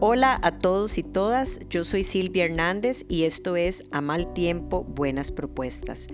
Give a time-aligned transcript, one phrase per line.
[0.00, 4.82] Hola a todos y todas, yo soy Silvia Hernández y esto es A Mal Tiempo,
[4.82, 6.08] Buenas Propuestas,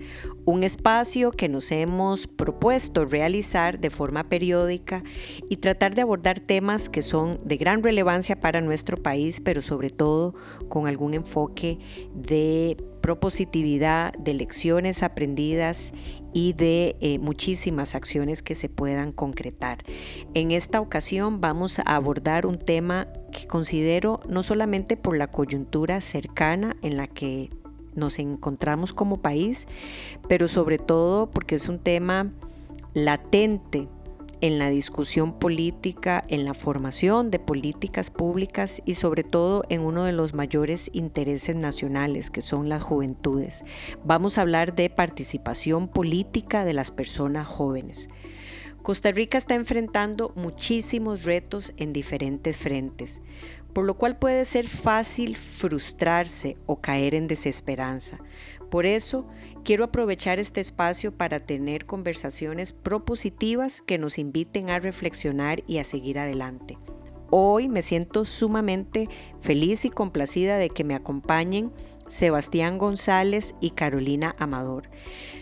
[0.45, 5.03] un espacio que nos hemos propuesto realizar de forma periódica
[5.49, 9.89] y tratar de abordar temas que son de gran relevancia para nuestro país, pero sobre
[9.89, 10.35] todo
[10.69, 11.79] con algún enfoque
[12.13, 15.91] de propositividad, de lecciones aprendidas
[16.33, 19.83] y de eh, muchísimas acciones que se puedan concretar.
[20.33, 25.99] En esta ocasión vamos a abordar un tema que considero no solamente por la coyuntura
[26.01, 27.49] cercana en la que
[27.95, 29.67] nos encontramos como país,
[30.29, 32.31] pero sobre todo porque es un tema
[32.93, 33.87] latente
[34.41, 40.03] en la discusión política, en la formación de políticas públicas y sobre todo en uno
[40.03, 43.63] de los mayores intereses nacionales, que son las juventudes.
[44.03, 48.09] Vamos a hablar de participación política de las personas jóvenes.
[48.81, 53.21] Costa Rica está enfrentando muchísimos retos en diferentes frentes,
[53.73, 58.17] por lo cual puede ser fácil frustrarse o caer en desesperanza.
[58.71, 59.27] Por eso,
[59.63, 65.83] quiero aprovechar este espacio para tener conversaciones propositivas que nos inviten a reflexionar y a
[65.83, 66.77] seguir adelante.
[67.29, 69.07] Hoy me siento sumamente
[69.39, 71.71] feliz y complacida de que me acompañen
[72.07, 74.89] Sebastián González y Carolina Amador.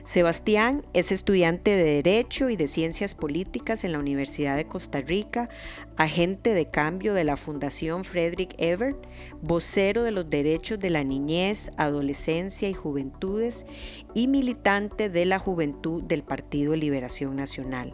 [0.10, 5.50] Sebastián es estudiante de Derecho y de Ciencias Políticas en la Universidad de Costa Rica,
[5.98, 8.98] agente de cambio de la Fundación Frederick Ebert,
[9.44, 13.68] vocero de los derechos de la niñez, adolescencia y juventudes
[14.16, 17.94] y militante de la juventud del Partido Liberación Nacional.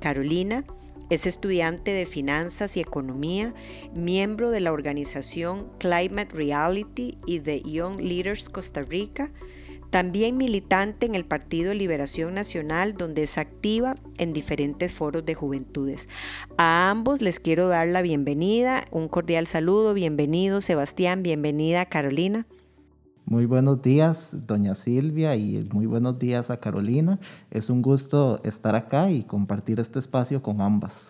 [0.00, 0.64] Carolina
[1.08, 3.54] es estudiante de Finanzas y Economía,
[3.92, 9.32] miembro de la organización Climate Reality y de Young Leaders Costa Rica,
[9.90, 16.08] también militante en el Partido Liberación Nacional, donde es activa en diferentes foros de juventudes.
[16.56, 22.46] A ambos les quiero dar la bienvenida, un cordial saludo, bienvenido Sebastián, bienvenida Carolina.
[23.26, 27.20] Muy buenos días, doña Silvia, y muy buenos días a Carolina.
[27.50, 31.08] Es un gusto estar acá y compartir este espacio con ambas.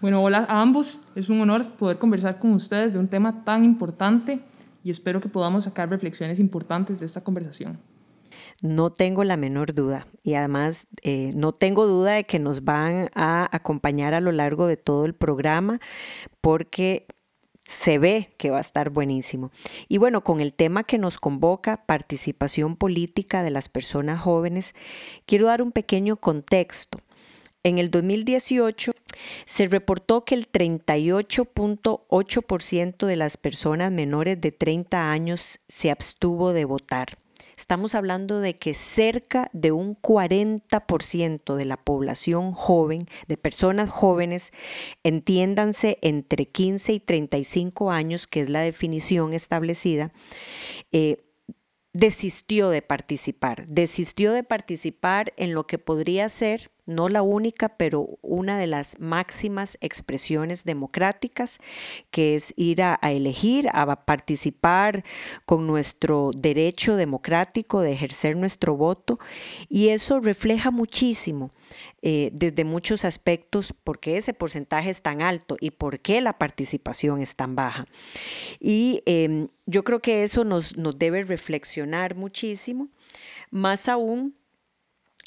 [0.00, 1.00] Bueno, hola a ambos.
[1.14, 4.40] Es un honor poder conversar con ustedes de un tema tan importante
[4.82, 7.78] y espero que podamos sacar reflexiones importantes de esta conversación.
[8.62, 13.10] No tengo la menor duda y además eh, no tengo duda de que nos van
[13.14, 15.80] a acompañar a lo largo de todo el programa
[16.40, 17.06] porque
[17.68, 19.50] se ve que va a estar buenísimo.
[19.88, 24.76] Y bueno, con el tema que nos convoca, participación política de las personas jóvenes,
[25.26, 27.00] quiero dar un pequeño contexto.
[27.62, 28.92] En el 2018
[29.44, 36.64] se reportó que el 38.8% de las personas menores de 30 años se abstuvo de
[36.64, 37.18] votar.
[37.56, 44.52] Estamos hablando de que cerca de un 40% de la población joven, de personas jóvenes,
[45.02, 50.12] entiéndanse entre 15 y 35 años, que es la definición establecida,
[50.92, 51.24] eh,
[51.94, 58.18] desistió de participar, desistió de participar en lo que podría ser no la única, pero
[58.22, 61.58] una de las máximas expresiones democráticas,
[62.10, 65.04] que es ir a, elegir, a participar
[65.44, 69.18] con nuestro derecho democrático de ejercer nuestro voto.
[69.68, 71.50] Y eso refleja muchísimo
[72.02, 76.38] eh, desde muchos aspectos por qué ese porcentaje es tan alto y por qué la
[76.38, 77.86] participación es tan baja.
[78.60, 82.88] Y em, yo creo que eso nos, nos debe reflexionar muchísimo,
[83.50, 84.34] más aún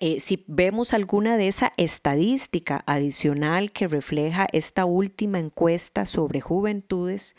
[0.01, 7.35] eh, si vemos alguna de esa estadística adicional que refleja esta última encuesta sobre juventudes,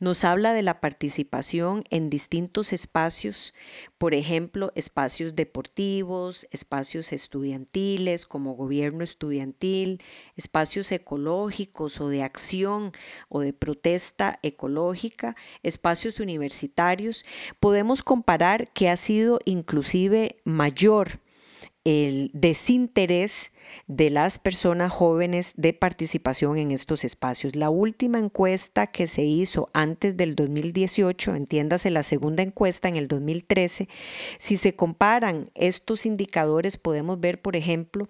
[0.00, 3.54] nos habla de la participación en distintos espacios,
[3.98, 10.02] por ejemplo, espacios deportivos, espacios estudiantiles como gobierno estudiantil,
[10.34, 12.90] espacios ecológicos o de acción
[13.28, 17.24] o de protesta ecológica, espacios universitarios.
[17.60, 21.20] Podemos comparar que ha sido inclusive mayor
[21.84, 23.50] el desinterés
[23.86, 27.56] de las personas jóvenes de participación en estos espacios.
[27.56, 33.08] La última encuesta que se hizo antes del 2018, entiéndase la segunda encuesta en el
[33.08, 33.88] 2013,
[34.38, 38.08] si se comparan estos indicadores podemos ver, por ejemplo,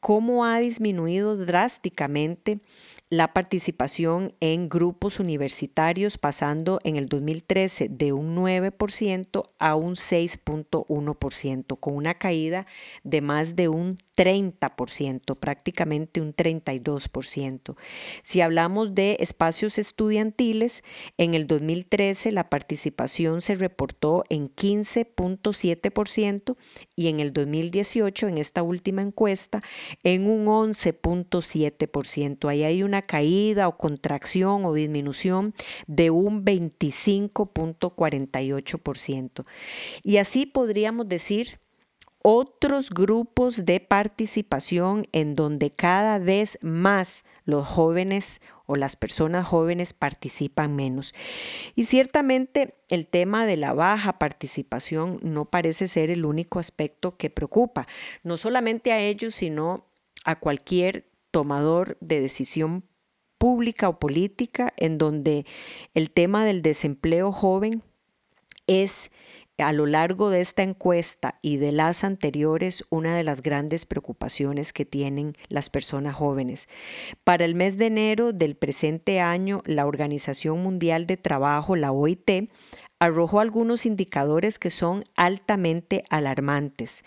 [0.00, 2.60] cómo ha disminuido drásticamente
[3.10, 11.78] la participación en grupos universitarios pasando en el 2013 de un 9% a un 6.1%,
[11.78, 12.66] con una caída
[13.02, 17.76] de más de un 30%, prácticamente un 32%.
[18.22, 20.82] Si hablamos de espacios estudiantiles,
[21.18, 26.56] en el 2013 la participación se reportó en 15.7%
[26.96, 29.62] y en el 2018, en esta última encuesta,
[30.04, 32.48] en un 11.7%.
[32.48, 35.52] Ahí hay una una caída o contracción o disminución
[35.88, 39.44] de un 25.48%.
[40.04, 41.58] Y así podríamos decir
[42.22, 49.92] otros grupos de participación en donde cada vez más los jóvenes o las personas jóvenes
[49.92, 51.14] participan menos.
[51.74, 57.28] Y ciertamente el tema de la baja participación no parece ser el único aspecto que
[57.28, 57.88] preocupa,
[58.22, 59.88] no solamente a ellos, sino
[60.24, 62.84] a cualquier tomador de decisión
[63.38, 65.46] pública o política en donde
[65.92, 67.82] el tema del desempleo joven
[68.68, 69.10] es
[69.58, 74.72] a lo largo de esta encuesta y de las anteriores una de las grandes preocupaciones
[74.72, 76.68] que tienen las personas jóvenes.
[77.24, 82.48] Para el mes de enero del presente año, la Organización Mundial de Trabajo, la OIT,
[83.00, 87.02] arrojó algunos indicadores que son altamente alarmantes.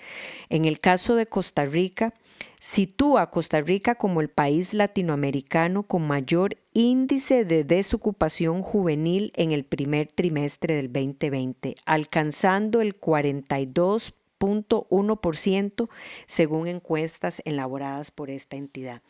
[0.50, 2.14] En el caso de Costa Rica,
[2.60, 9.52] sitúa a Costa Rica como el país latinoamericano con mayor índice de desocupación juvenil en
[9.52, 15.90] el primer trimestre del 2020, alcanzando el 42.1%
[16.26, 19.02] según encuestas elaboradas por esta entidad.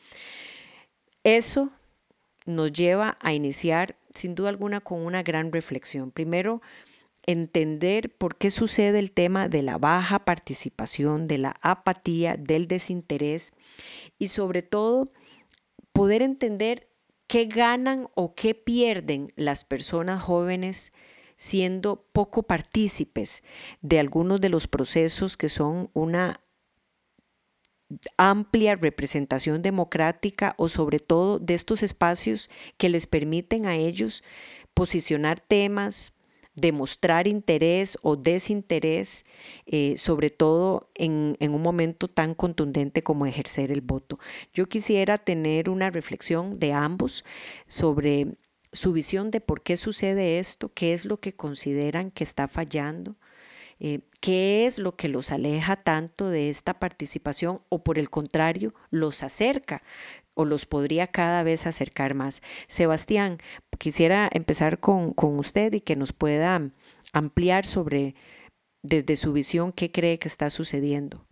[1.23, 1.71] Eso
[2.45, 6.11] nos lleva a iniciar, sin duda alguna, con una gran reflexión.
[6.11, 6.61] Primero,
[7.27, 13.51] entender por qué sucede el tema de la baja participación, de la apatía, del desinterés
[14.17, 15.11] y sobre todo
[15.91, 16.89] poder entender
[17.27, 20.93] qué ganan o qué pierden las personas jóvenes
[21.35, 23.43] siendo poco partícipes
[23.81, 26.41] de algunos de los procesos que son una
[28.17, 34.23] amplia representación democrática o sobre todo de estos espacios que les permiten a ellos
[34.73, 36.13] posicionar temas,
[36.57, 39.25] demostrar interés o desinterés,
[39.67, 44.19] eh, sobre todo en, en, un momento tan contundente como ejercer el voto.
[44.53, 47.23] Yo quisiera tener una reflexión de ambos
[47.67, 48.31] sobre
[48.71, 53.15] su visión de por qué sucede esto, qué es lo que consideran que está fallando,
[53.79, 58.73] eh, qué es lo que los aleja tanto de esta participación o por el contrario
[58.89, 59.83] los acerca
[60.37, 62.41] o los podría cada vez acercar más.
[62.67, 63.39] Sebastián,
[63.79, 66.61] quisiera empezar con, usted y que nos pueda
[67.11, 68.15] ampliar sobre,
[68.83, 71.25] desde su visión, qué cree que está sucediendo.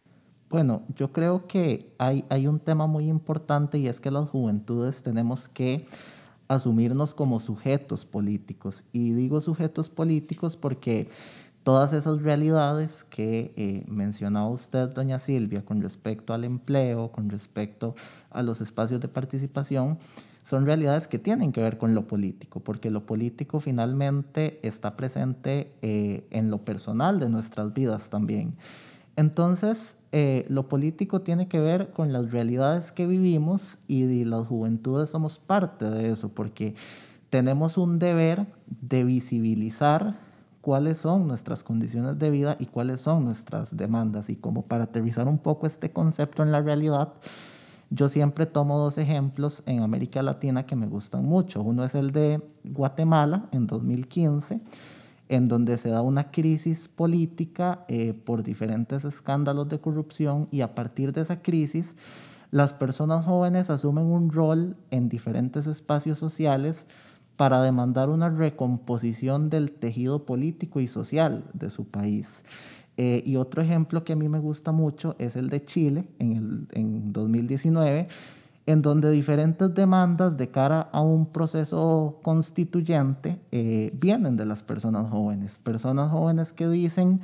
[0.50, 5.04] Bueno, yo creo que hay, hay un tema muy importante y es que las juventudes
[5.04, 5.86] tenemos que
[6.48, 8.84] asumirnos como sujetos políticos.
[8.92, 11.10] Y digo sujetos políticos porque
[11.66, 17.96] todas esas realidades que eh, mencionaba usted, doña Silvia, con respecto al empleo, con respecto
[18.30, 19.98] a los espacios de participación,
[20.44, 25.74] son realidades que tienen que ver con lo político, porque lo político finalmente está presente
[25.82, 28.54] eh, en lo personal de nuestras vidas también.
[29.16, 35.10] Entonces, eh, lo político tiene que ver con las realidades que vivimos y las juventudes
[35.10, 36.76] somos parte de eso, porque
[37.32, 40.25] tenemos un deber de visibilizar
[40.66, 44.32] cuáles son nuestras condiciones de vida y cuáles son nuestras demandas.
[44.32, 47.14] Y como para aterrizar un poco este concepto en la realidad,
[47.92, 51.62] yo siempre tomo dos ejemplos en América Latina que me gustan mucho.
[51.62, 54.60] Uno es el de Guatemala en 2015,
[55.30, 60.74] en donde se da una crisis política eh, por diferentes escándalos de corrupción y a
[60.74, 61.96] partir de esa crisis
[62.50, 66.88] las personas jóvenes asumen un rol en diferentes espacios sociales
[67.38, 72.44] para demandar una recomposición del tejido político y social de su país.
[72.98, 76.32] Eh, y otro ejemplo que a mí me gusta mucho es el de Chile en,
[76.32, 78.08] el, en 2019,
[78.68, 85.10] en donde diferentes demandas de cara a un proceso constituyente eh, vienen de las personas
[85.10, 85.60] jóvenes.
[85.60, 87.20] Personas jóvenes que dicen,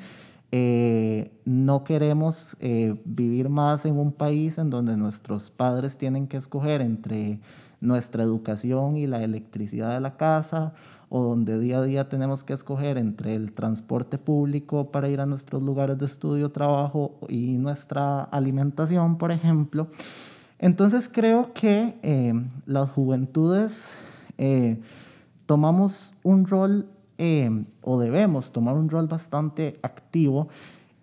[0.52, 2.58] eh, no queremos
[3.06, 7.40] vivir más en un país en donde nuestros padres tienen que escoger entre
[7.82, 10.74] nuestra educación y la electricidad de la casa,
[11.10, 15.26] o donde día a día tenemos que escoger entre el transporte público para ir a
[15.26, 19.88] nuestros lugares de estudio, trabajo y nuestra alimentación, por ejemplo.
[20.58, 22.34] Entonces creo que eh,
[22.66, 23.84] las juventudes
[24.38, 24.80] eh,
[25.48, 30.48] tomamos un rol eh, o debemos tomar un rol bastante activo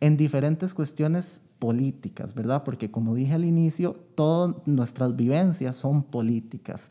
[0.01, 2.65] en diferentes cuestiones políticas, ¿verdad?
[2.65, 6.89] Porque como dije al inicio, todas nuestras vivencias son políticas.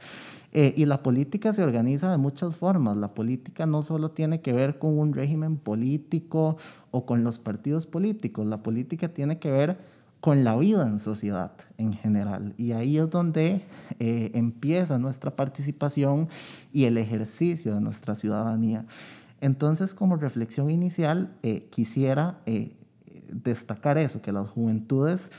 [0.54, 2.98] Eh, y la política se organiza de muchas formas.
[2.98, 6.58] La política no solo tiene que ver con un régimen político
[6.92, 9.78] o con los partidos políticos, la política tiene que ver
[10.20, 12.54] con la vida en sociedad en general.
[12.58, 13.62] Y ahí es donde
[14.00, 16.28] eh, empieza nuestra participación
[16.74, 18.86] y el ejercicio de nuestra ciudadanía.
[19.42, 22.40] Entonces, como reflexión inicial, eh, quisiera
[23.32, 25.30] destacar eso, que las juventudes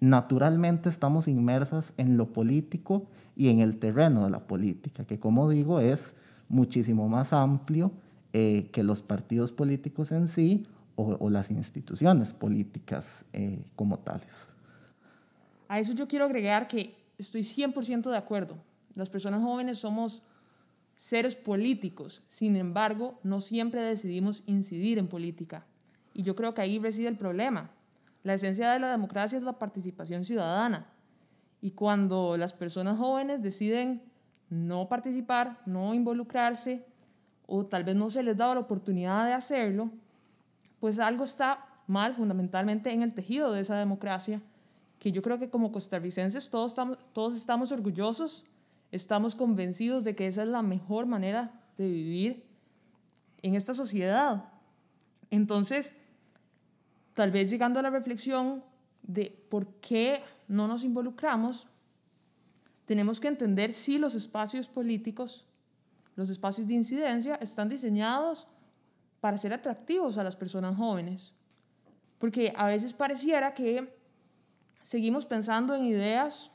[0.00, 5.48] naturalmente estamos inmersas en lo político y en el terreno de la política, que como
[5.48, 6.14] digo es
[6.48, 7.92] muchísimo más amplio
[8.32, 14.48] eh, que los partidos políticos en sí o, las instituciones políticas eh, como tales.
[15.68, 18.56] A eso yo quiero agregar que estoy 100% de acuerdo.
[18.94, 20.22] Las personas jóvenes somos
[20.94, 25.66] seres políticos, sin embargo, no siempre decidimos incidir en política.
[26.16, 27.70] Y yo creo que ahí reside el problema.
[28.22, 30.86] La esencia de la democracia es la participación ciudadana.
[31.60, 34.02] Y cuando las personas jóvenes deciden
[34.48, 36.86] no participar, no involucrarse,
[37.46, 39.90] o tal vez no se les da la oportunidad de hacerlo,
[40.80, 44.40] pues algo está mal fundamentalmente en el tejido de esa democracia,
[44.98, 46.74] que yo creo que como costarricenses todos
[47.12, 48.46] todos estamos orgullosos,
[48.90, 52.46] estamos convencidos de que esa es la mejor manera de vivir
[53.42, 54.44] en esta sociedad.
[55.30, 55.94] Entonces,
[57.16, 58.62] tal vez llegando a la reflexión
[59.02, 61.66] de por qué no nos involucramos,
[62.84, 65.46] tenemos que entender si los espacios políticos,
[66.14, 68.46] los espacios de incidencia están diseñados
[69.20, 71.32] para ser atractivos a las personas jóvenes.
[72.18, 73.96] Porque a veces pareciera que
[74.82, 76.50] seguimos pensando en ideas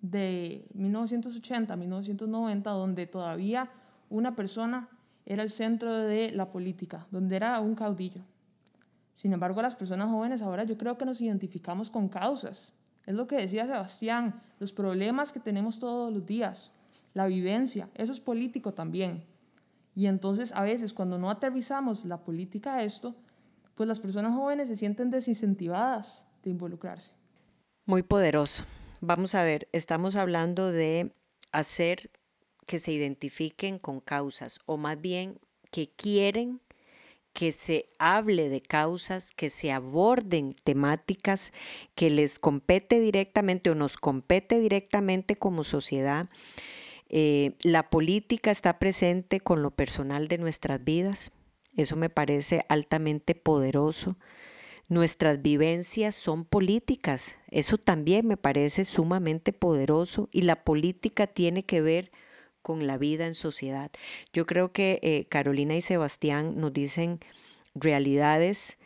[0.00, 3.68] de 1980, 1990, donde todavía
[4.10, 4.88] una persona
[5.26, 8.22] era el centro de la política, donde era un caudillo.
[9.18, 12.72] Sin embargo, las personas jóvenes ahora yo creo que nos identificamos con causas.
[13.04, 16.70] Es lo que decía Sebastián, los problemas que tenemos todos los días,
[17.14, 19.24] la vivencia, eso es político también.
[19.96, 23.16] Y entonces a veces cuando no aterrizamos la política a esto,
[23.74, 27.12] pues las personas jóvenes se sienten desincentivadas de involucrarse.
[27.86, 28.62] Muy poderoso.
[29.00, 31.12] Vamos a ver, estamos hablando de
[31.50, 32.12] hacer
[32.66, 35.40] que se identifiquen con causas o más bien
[35.72, 36.60] que quieren
[37.38, 41.52] que se hable de causas, que se aborden temáticas
[41.94, 46.28] que les compete directamente o nos compete directamente como sociedad
[47.08, 51.30] eh, la política está presente con lo personal de nuestras vidas.
[51.76, 54.16] Eso me parece altamente poderoso.
[54.88, 57.36] Nuestras vivencias son políticas.
[57.52, 62.18] Eso también me parece sumamente poderoso y la política tiene que ver con
[62.66, 63.90] la vida en sociedad.
[64.32, 67.20] Yo creo que eh, Carolina y Sebastián nos dicen
[67.74, 68.76] realidades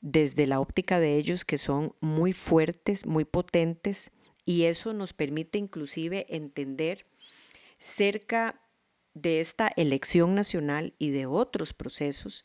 [0.00, 4.12] desde la óptica de ellos que son muy fuertes, muy potentes
[4.44, 7.06] y eso nos permite inclusive entender
[7.78, 8.60] cerca
[9.14, 12.44] de esta elección nacional y de otros procesos,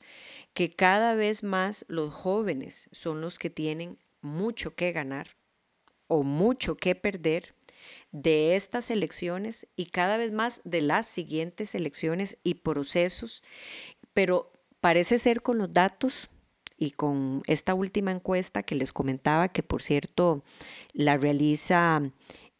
[0.53, 5.37] que cada vez más los jóvenes son los que tienen mucho que ganar
[6.07, 7.55] o mucho que perder
[8.11, 13.43] de estas elecciones y cada vez más de las siguientes elecciones y procesos,
[14.13, 16.29] pero parece ser con los datos
[16.77, 20.43] y con esta última encuesta que les comentaba, que por cierto
[20.93, 22.01] la realiza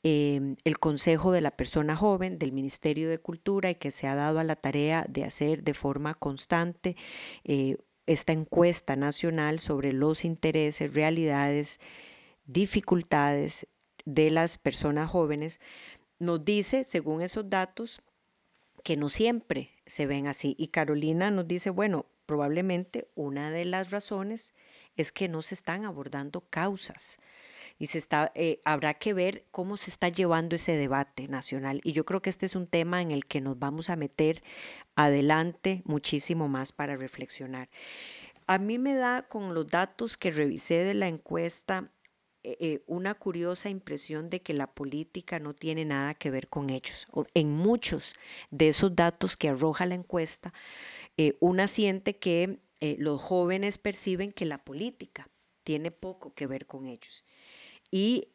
[0.10, 4.16] Em, el Consejo de la Persona Joven del Ministerio de Cultura y que se ha
[4.16, 6.96] dado a la tarea de hacer de forma constante
[7.44, 7.76] eh,
[8.06, 11.80] esta encuesta nacional sobre los intereses, realidades,
[12.46, 13.68] dificultades
[14.08, 15.60] de las personas jóvenes,
[16.18, 18.02] nos dice, según esos datos,
[18.84, 20.56] que no siempre se ven así.
[20.58, 24.56] Y Carolina nos dice, bueno, probablemente una de las razones
[24.96, 27.20] es que no se están abordando causas
[27.78, 31.82] y se está, eh, habrá que ver cómo se está llevando ese debate nacional.
[31.84, 34.42] Y yo creo que este es un tema en el que nos vamos a meter
[34.96, 37.70] adelante muchísimo más para reflexionar.
[38.48, 41.92] A mí me da con los datos que revisé de la encuesta
[42.50, 46.70] eh, eh, una curiosa impresión de que la política no tiene nada que ver con
[46.70, 47.06] ellos.
[47.34, 48.16] En muchos
[48.52, 50.54] de esos datos que arroja la encuesta,
[51.40, 55.28] una siente que los jóvenes perciben que la política
[55.64, 57.26] tiene poco que ver con ellos.
[57.92, 58.30] Y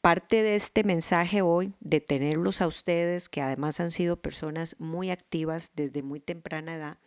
[0.00, 5.10] parte de este mensaje hoy, de tenerlos a ustedes, que además han sido personas muy
[5.10, 6.98] activas desde muy temprana edad,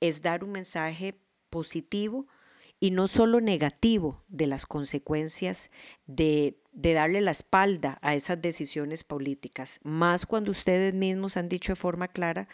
[0.00, 1.14] es dar un mensaje
[1.48, 2.26] positivo
[2.80, 5.70] y no solo negativo de las consecuencias
[6.06, 11.72] de, de, darle la espalda a esas decisiones políticas, más cuando ustedes mismos han dicho
[11.72, 12.48] de forma clara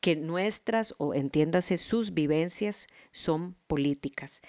[0.00, 4.40] que nuestras, o entiéndase, sus vivencias son políticas.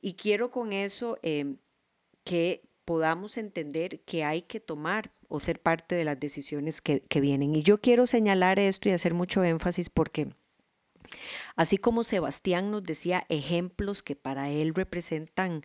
[0.00, 1.56] Y quiero con eso eh,
[2.24, 7.54] que podamos entender que hay que tomar o ser parte de las decisiones que, vienen.
[7.54, 10.28] Y yo quiero señalar esto y hacer mucho énfasis porque
[11.56, 15.62] así como Sebastián nos decía ejemplos que para él representan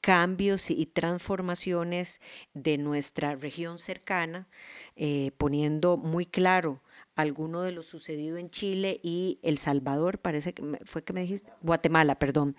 [0.00, 2.20] cambios y transformaciones
[2.54, 4.46] de nuestra región cercana,
[4.94, 6.80] eh, poniendo muy claro
[7.16, 11.50] alguno de lo sucedido en Chile y El Salvador, parece que fue que me dijiste,
[11.60, 12.54] Guatemala, perdón.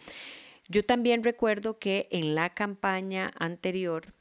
[0.67, 4.13] Yo también recuerdo que en la campaña anterior,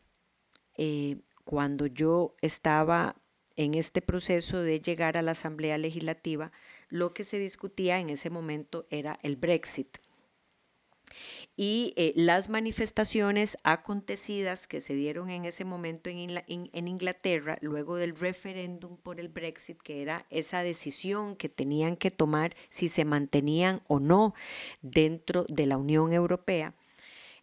[0.77, 3.17] eh, cuando yo estaba
[3.57, 6.53] en este proceso de llegar a la Asamblea Legislativa,
[6.89, 9.99] lo que se discutía en ese momento era el Brexit.
[11.57, 17.97] Y eh, las manifestaciones acontecidas que se dieron en ese momento en, en, Inglaterra, luego
[17.97, 23.07] del referéndum por el Brexit, que era esa decisión que tenían que tomar si se
[23.07, 24.35] mantenían o no
[24.83, 26.75] dentro de la Unión Europea,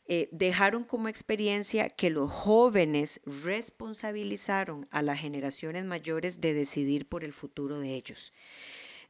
[0.06, 7.24] eh, dejaron como experiencia que los jóvenes responsabilizaron a las generaciones mayores de decidir por
[7.24, 8.34] el futuro de ellos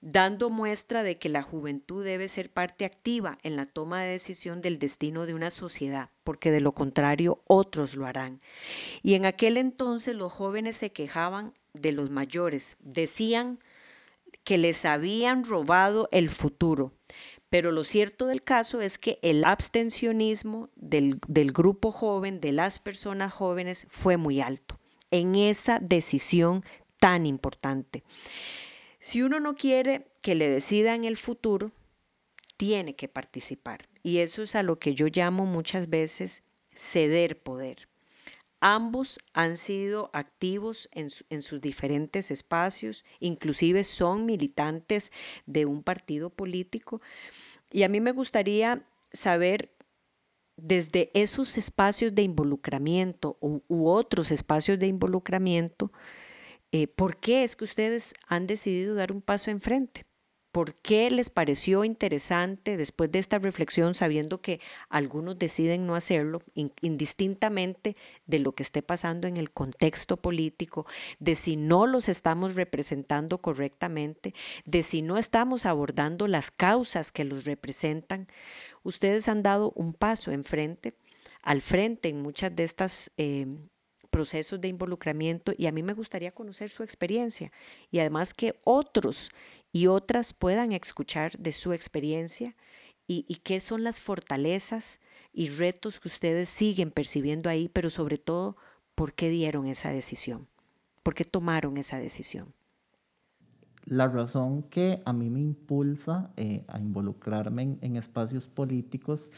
[0.04, 4.60] dando muestra de que la juventud debe ser parte activa en la toma de decisión
[4.60, 8.42] del destino de una sociedad, porque de lo contrario otros lo harán.
[9.02, 13.60] Y en aquel entonces los jóvenes se quejaban de los mayores, decían
[14.44, 16.92] que les habían robado el futuro.
[17.50, 22.80] Pero lo cierto del caso es que el abstencionismo del, del grupo joven, de las
[22.80, 24.80] personas jóvenes, fue muy alto
[25.12, 26.66] en esa decisión
[27.00, 28.04] tan importante.
[29.04, 31.74] Si uno no quiere que le decidan el futuro,
[32.56, 33.90] tiene que participar.
[34.02, 36.42] Y eso es a lo que yo llamo muchas veces
[36.74, 37.90] ceder poder.
[38.62, 41.10] Ambos han sido activos en,
[41.42, 45.12] sus diferentes espacios, inclusive son militantes
[45.46, 47.02] de un partido político.
[47.72, 49.76] Y a mí me gustaría saber
[50.56, 55.92] desde esos espacios de involucramiento u, u otros espacios de involucramiento,
[56.74, 60.06] eh, ¿por qué es que ustedes han decidido dar un paso enfrente?
[60.52, 66.42] ¿Por qué les pareció interesante después de esta reflexión, sabiendo que algunos deciden no hacerlo,
[66.82, 70.88] indistintamente de lo que esté pasando en el contexto político,
[71.20, 74.34] de si no los estamos representando correctamente,
[74.66, 78.28] de si no estamos abordando las causas que los representan?
[78.82, 80.96] Ustedes han dado un paso enfrente,
[81.44, 83.46] al frente en muchas de estas eh,
[84.14, 87.52] procesos de involucramiento y a mí me gustaría conocer su experiencia
[87.90, 89.32] y además que otros
[89.72, 92.56] y otras puedan escuchar de su experiencia
[93.08, 95.00] y, qué son las fortalezas
[95.34, 98.56] y retos que ustedes siguen percibiendo ahí, pero sobre todo,
[98.96, 100.48] ¿por qué dieron esa decisión?
[101.02, 102.54] ¿Por qué tomaron esa decisión?
[103.86, 109.32] La razón que a mí me impulsa eh, a involucrarme en, espacios políticos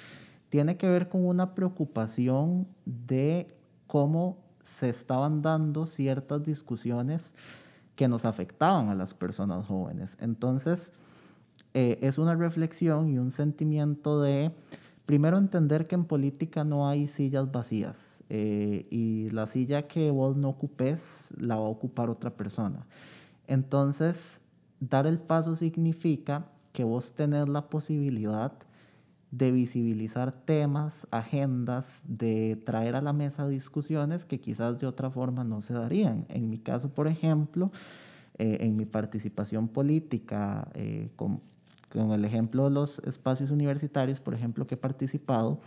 [0.50, 3.56] tiene que ver con una preocupación de
[3.88, 4.45] cómo
[4.80, 7.34] se estaban dando ciertas discusiones
[7.96, 10.18] que nos afectaban a las personas jóvenes.
[10.20, 10.92] Entonces,
[11.74, 14.52] eh, es una reflexión y un sentimiento de,
[15.06, 17.96] primero, entender que en política no hay sillas vacías
[18.30, 21.00] eh, y la silla que vos no ocupes
[21.38, 22.86] la va a ocupar otra persona.
[23.48, 24.18] Entonces,
[24.80, 28.54] dar el paso significa que vos tenés la posibilidad
[29.38, 35.44] de visibilizar temas, agendas, de traer a la mesa discusiones que quizás de otra forma
[35.44, 36.26] no se darían.
[36.30, 37.70] En mi caso, por ejemplo,
[38.38, 41.42] eh, en mi participación política, eh, con,
[41.94, 45.60] el ejemplo de los espacios universitarios, por ejemplo, que he participado,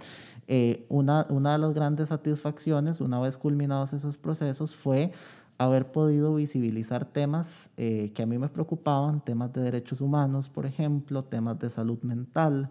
[0.47, 5.13] eh, una, una de las grandes satisfacciones, una vez culminados esos procesos, fue
[5.57, 11.25] haber podido visibilizar temas que a mí me preocupaban, temas de derechos humanos, por ejemplo,
[11.25, 12.69] temas de salud mental,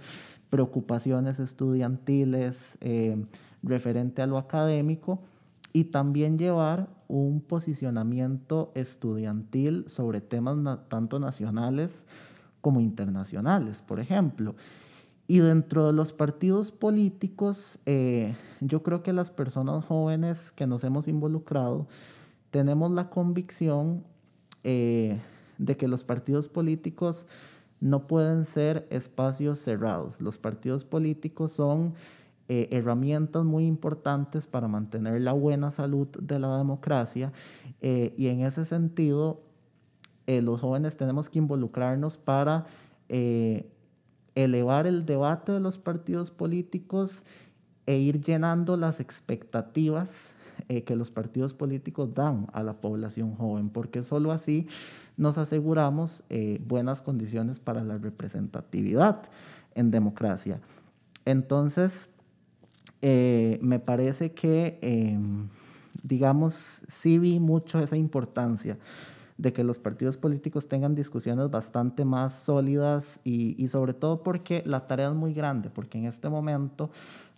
[0.49, 3.25] preocupaciones estudiantiles eh,
[3.63, 5.19] referente a lo académico
[5.73, 10.57] y también llevar un posicionamiento estudiantil sobre temas
[10.89, 12.05] tanto nacionales
[12.61, 14.55] como internacionales, por ejemplo.
[15.27, 20.83] Y dentro de los partidos políticos, eh, yo creo que las personas jóvenes que nos
[20.83, 21.87] hemos involucrado
[22.49, 24.03] tenemos la convicción
[24.63, 25.19] eh,
[25.57, 27.25] de que los partidos políticos
[27.79, 30.19] no pueden ser espacios cerrados.
[30.21, 31.93] Los partidos políticos son
[32.49, 37.33] eh, herramientas muy importantes para mantener la buena salud de la democracia
[37.81, 39.41] eh, y en ese sentido
[40.27, 42.65] eh, los jóvenes tenemos que involucrarnos para
[44.35, 47.23] elevar el debate de los partidos políticos
[47.85, 50.09] e ir llenando las expectativas
[50.67, 54.67] que los partidos políticos dan a la población joven, porque solo así
[55.17, 59.23] nos aseguramos eh, buenas condiciones para la representatividad
[59.75, 60.59] en democracia.
[61.25, 62.09] Entonces,
[63.01, 65.49] eh, me parece que, em,
[66.03, 68.77] digamos, sí vi mucho esa importancia
[69.37, 74.63] de que los partidos políticos tengan discusiones bastante más sólidas y, y, sobre todo porque
[74.65, 76.89] la tarea es muy grande, porque en este momento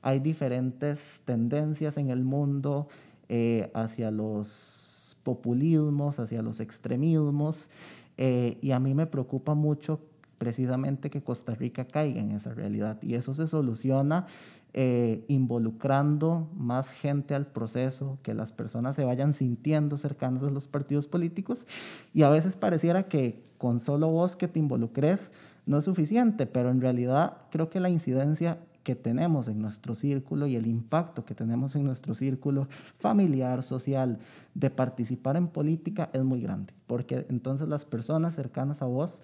[0.02, 2.88] hay diferentes tendencias en el mundo
[3.28, 4.79] eh, hacia los
[5.24, 7.70] populismos, hacia los extremismos,
[8.18, 10.00] eh, y a mí me preocupa mucho
[10.38, 12.98] precisamente que Costa Rica caiga en esa realidad.
[13.02, 14.26] Y eso se soluciona
[14.74, 20.68] eh, involucrando más gente al proceso, que las personas se vayan sintiendo cercanas a los
[20.68, 21.66] partidos políticos
[22.14, 25.32] y a veces pareciera que con solo vos que te involucres
[25.66, 30.48] no es suficiente, pero en realidad creo que la incidencia que tenemos en nuestro círculo
[30.48, 34.18] y el impacto que tenemos en nuestro círculo familiar, social,
[34.56, 39.22] de participar en política es muy grande, porque entonces las personas cercanas a vos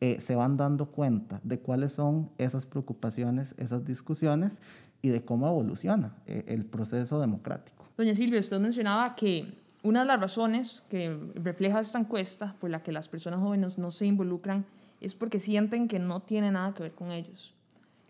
[0.00, 4.58] eh, se van dando cuenta de cuáles son esas preocupaciones, esas discusiones
[5.00, 7.84] y de cómo evoluciona eh, el proceso democrático.
[7.96, 9.46] Doña Silvia, usted mencionaba que
[9.84, 13.92] una de las razones que refleja esta encuesta por la que las personas jóvenes no
[13.92, 14.66] se involucran
[15.00, 17.54] es porque sienten que no tiene nada que ver con ellos.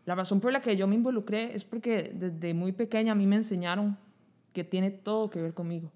[0.07, 3.27] La razón por la que yo me involucré es porque desde muy pequeña a mí
[3.27, 3.97] me enseñaron
[4.53, 5.91] que tiene todo que ver conmigo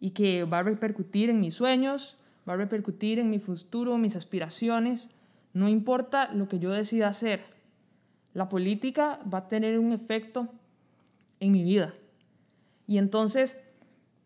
[0.00, 4.16] y que va a repercutir en mis sueños, va a repercutir en mi futuro, mis
[4.16, 5.08] aspiraciones,
[5.52, 7.40] no importa lo que yo decida hacer.
[8.34, 10.48] La política va a tener un efecto
[11.38, 11.94] en mi vida.
[12.86, 13.58] Y entonces,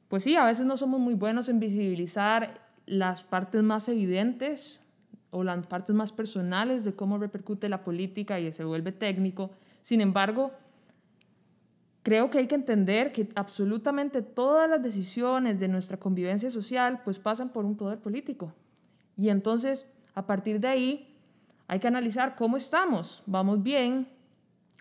[0.09, 4.83] pues sí, a veces no somos muy buenos en visibilizar las partes más evidentes
[5.31, 9.51] o las partes más personales de cómo repercute la política y se vuelve técnico.
[9.83, 10.53] Sin embargo,
[12.03, 17.19] creo que hay que entender que absolutamente todas las decisiones de nuestra convivencia social pues
[17.19, 18.53] pasan por un poder político.
[19.17, 21.19] Y entonces, a partir de ahí,
[21.67, 23.23] hay que analizar cómo estamos.
[23.27, 24.09] ¿Vamos bien?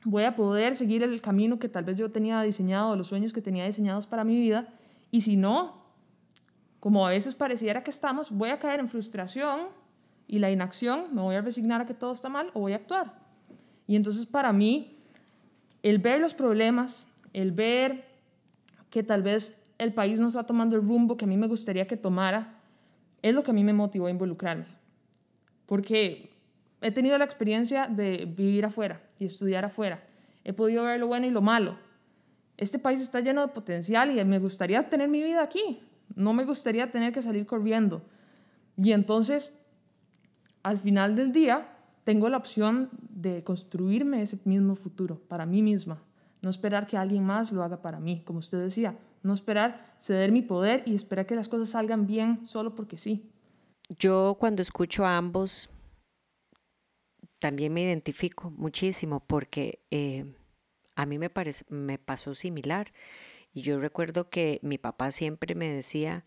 [0.05, 3.41] ¿Voy a poder seguir el camino que tal vez yo tenía diseñado, los sueños que
[3.41, 4.69] tenía diseñados para mi vida?
[5.11, 5.83] Y si no,
[6.79, 9.67] como a veces pareciera que estamos, voy a caer en frustración
[10.27, 12.77] y la inacción, me voy a resignar a que todo está mal o voy a
[12.77, 13.13] actuar.
[13.87, 14.97] Y entonces para mí,
[15.83, 18.05] el ver los problemas, el ver
[18.89, 21.87] que tal vez el país no está tomando el rumbo que a mí me gustaría
[21.87, 22.55] que tomara,
[23.21, 24.65] es lo que a mí me motivó a involucrarme.
[25.65, 26.29] Porque
[26.81, 30.03] he tenido la experiencia de vivir afuera y estudiar afuera.
[30.43, 31.77] He podido ver lo bueno y lo malo.
[32.57, 35.81] Este país está lleno de potencial y me gustaría tener mi vida aquí.
[36.15, 38.01] No me gustaría tener que salir corriendo.
[38.77, 39.53] Y entonces
[40.63, 46.01] al final del día tengo la opción de construirme ese mismo futuro para mí misma,
[46.41, 50.31] no esperar que alguien más lo haga para mí, como usted decía, no esperar ceder
[50.31, 53.29] mi poder y esperar que las cosas salgan bien solo porque sí.
[53.99, 55.69] Yo cuando escucho a ambos
[57.39, 60.25] también me identifico muchísimo porque eh,
[60.95, 61.31] a mí me,
[61.69, 62.91] me pasó similar.
[63.53, 66.25] Y yo recuerdo que mi papá siempre me decía,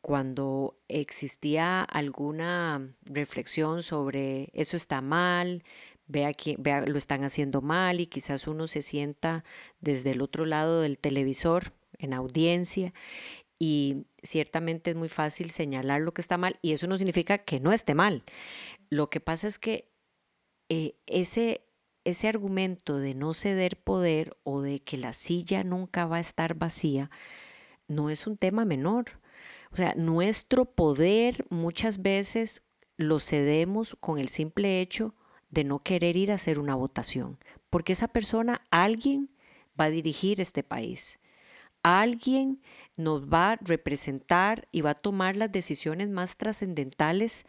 [0.00, 5.64] cuando existía alguna reflexión sobre eso está mal,
[6.06, 9.44] vea que vea, lo están haciendo mal y quizás uno se sienta
[9.80, 12.92] desde el otro lado del televisor en audiencia
[13.58, 17.60] y ciertamente es muy fácil señalar lo que está mal y eso no significa que
[17.60, 18.24] no esté mal.
[18.88, 19.90] Lo que pasa es que
[20.70, 21.62] eh, ese,
[22.04, 26.54] ese argumento de no ceder poder o de que la silla nunca va a estar
[26.54, 27.10] vacía
[27.86, 29.20] no es un tema menor
[29.72, 32.62] o sea, nuestro poder muchas veces
[32.96, 35.14] lo cedemos con el simple hecho
[35.48, 37.38] de no querer ir a hacer una votación,
[37.70, 39.30] porque esa persona, alguien
[39.80, 41.18] va a dirigir este país.
[41.82, 42.60] Alguien
[42.98, 47.46] nos va a representar y va a tomar las decisiones más trascendentales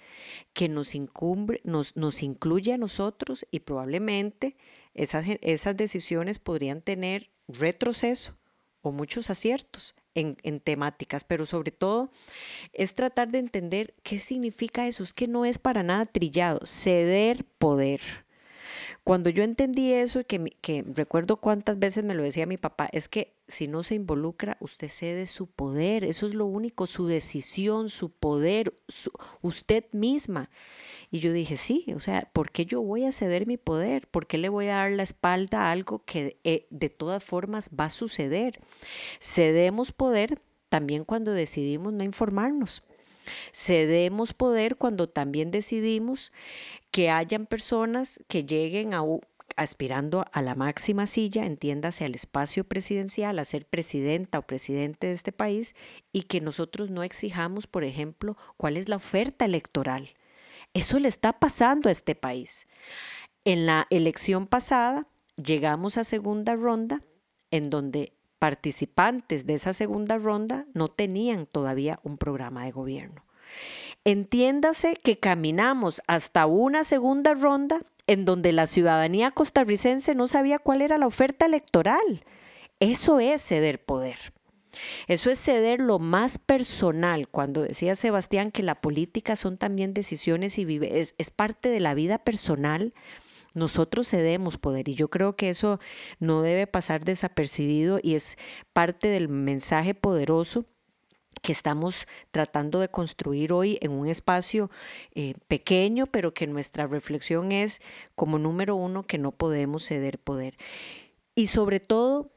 [0.53, 4.55] que nos, incumbre, nos, nos incluye a nosotros y probablemente
[4.93, 8.37] esas, esas decisiones podrían tener retroceso
[8.81, 12.11] o muchos aciertos en, temáticas, pero sobre todo
[12.73, 15.03] es tratar de entender qué significa eso.
[15.03, 18.01] Es que no es para nada trillado, ceder poder.
[19.03, 23.09] Cuando yo entendí eso, que, que recuerdo cuántas veces me lo decía mi papá, es
[23.09, 27.89] que si no se involucra, usted cede su poder, eso es lo único, su decisión,
[27.89, 28.73] su poder,
[29.41, 30.49] usted misma.
[31.13, 34.07] Y yo dije, sí, o sea, ¿por qué yo voy a ceder mi poder?
[34.07, 37.69] ¿Por qué le voy a dar la espalda a algo que eh, de todas formas
[37.77, 38.61] va a suceder?
[39.19, 42.81] Cedemos poder también cuando decidimos no informarnos.
[43.51, 46.31] Cedemos poder cuando también decidimos
[46.91, 49.03] que hayan personas que lleguen a,
[49.57, 55.13] aspirando a la máxima silla, entiéndase al espacio presidencial, a ser presidenta o presidente de
[55.13, 55.75] este país,
[56.13, 60.13] y que nosotros no exijamos, por ejemplo, cuál es la oferta electoral.
[60.73, 62.67] Eso le está pasando a este país.
[63.43, 67.01] En la elección pasada llegamos a segunda ronda
[67.49, 73.25] en donde participantes de esa segunda ronda no tenían todavía un programa de gobierno.
[74.03, 80.81] Entiéndase que caminamos hasta una segunda ronda en donde la ciudadanía costarricense no sabía cuál
[80.81, 82.25] era la oferta electoral.
[82.79, 84.33] Eso es ceder poder.
[85.07, 87.27] Eso es ceder lo más personal.
[87.27, 91.93] Cuando decía Sebastián que la política son también decisiones y es, es parte de la
[91.93, 92.93] vida personal
[93.53, 95.79] Nosotros cedemos poder y yo creo que eso
[96.19, 98.37] no debe pasar desapercibido y es
[98.73, 100.65] parte del mensaje poderoso
[101.41, 104.69] que estamos tratando de construir hoy en un espacio
[105.15, 107.81] eh, pequeño, pero que nuestra reflexión es
[108.15, 110.57] como número uno que no podemos ceder poder.
[111.33, 112.31] Y sobre todo,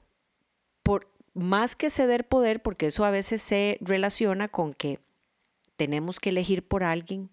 [0.83, 5.01] por, más que ceder poder, porque eso a veces se relaciona con que
[5.77, 7.31] tenemos que elegir por alguien,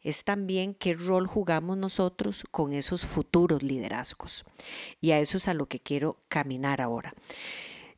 [0.00, 4.44] es también qué rol jugamos nosotros con esos futuros liderazgos.
[5.00, 7.14] Y a eso es a lo que quiero caminar ahora.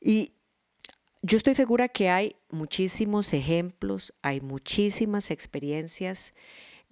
[0.01, 0.33] Y
[1.23, 6.35] yo estoy segura que hay muchísimos ejemplos, hay muchísimas experiencias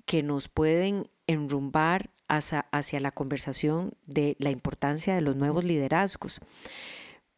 [0.07, 6.41] que nos pueden enrumbar hacia, hacia la conversación de la importancia de los nuevos liderazgos.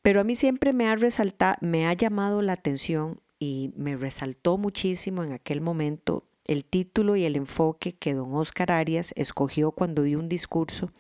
[0.05, 4.59] Pero a mí siempre me ha resaltado, me ha llamado la atención y me resaltó
[4.59, 10.03] muchísimo en aquel momento el título y el enfoque que don Oscar Arias escogió cuando
[10.03, 10.93] dio un discurso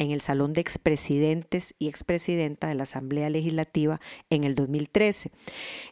[0.00, 5.30] en el Salón de Expresidentes y Expresidenta de la Asamblea Legislativa en el 2013.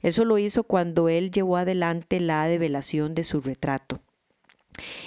[0.02, 4.00] Eso lo hizo cuando él llevó adelante la develación de su retrato.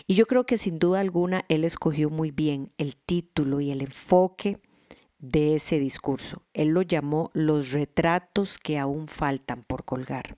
[0.07, 3.81] Y yo creo que sin duda alguna él escogió muy bien el título y el
[3.81, 4.59] enfoque
[5.19, 6.43] de ese discurso.
[6.53, 10.35] Él lo llamó los retratos que aún faltan por colgar.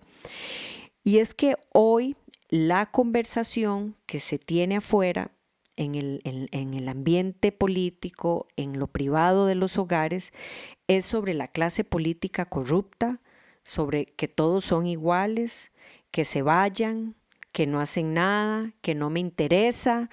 [1.03, 2.15] Y es que hoy
[2.49, 5.31] la conversación que se tiene afuera,
[5.77, 10.33] en el, en, el, ambiente político, en lo privado de los hogares,
[10.87, 13.21] es sobre la clase política corrupta,
[13.63, 15.71] sobre que todos son iguales,
[16.11, 17.15] que se vayan,
[17.51, 20.09] que no hacen nada, que no me interesa,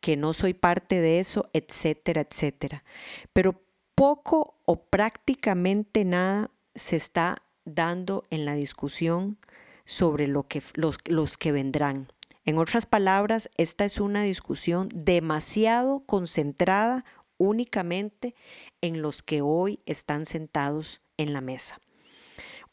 [0.00, 2.84] que no soy parte de eso, etcétera, etcétera.
[3.32, 3.60] Pero
[4.02, 9.38] poco o prácticamente nada se está dando en la discusión
[9.84, 12.08] sobre lo que, los, los que vendrán.
[12.44, 17.04] En otras palabras, esta es una discusión demasiado concentrada
[17.38, 18.34] únicamente
[18.80, 21.78] en los que hoy están sentados en la mesa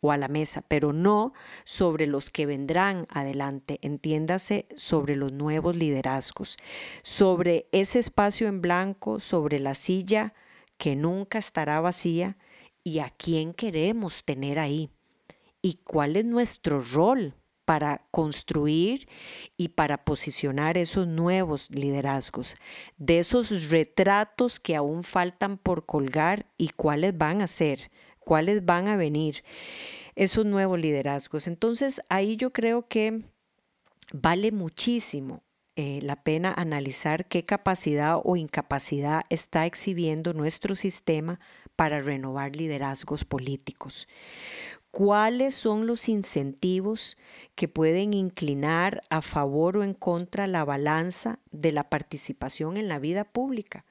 [0.02, 5.76] o a la mesa, pero no sobre los que vendrán adelante, entiéndase sobre los nuevos
[5.76, 6.58] liderazgos,
[7.04, 10.34] sobre ese espacio en blanco, sobre la silla
[10.80, 12.38] que nunca estará vacía
[12.84, 14.90] y a quién queremos tener ahí
[15.62, 19.08] y cuál es nuestro rol para construir
[19.58, 22.56] y para posicionar esos nuevos liderazgos,
[22.98, 28.88] de esos retratos que aún faltan por colgar y cuáles van a ser, cuáles van
[28.88, 29.44] a venir,
[30.16, 31.46] esos nuevos liderazgos.
[31.46, 33.22] Entonces ahí yo creo que
[34.14, 35.44] vale muchísimo
[35.82, 41.40] eh, la pena analizar qué capacidad o incapacidad está exhibiendo nuestro sistema
[41.78, 44.06] para renovar liderazgos políticos
[44.92, 47.16] cuáles son los incentivos
[47.56, 53.00] que pueden inclinar a favor o en contra la balanza de la participación en la
[53.00, 53.86] vida pública.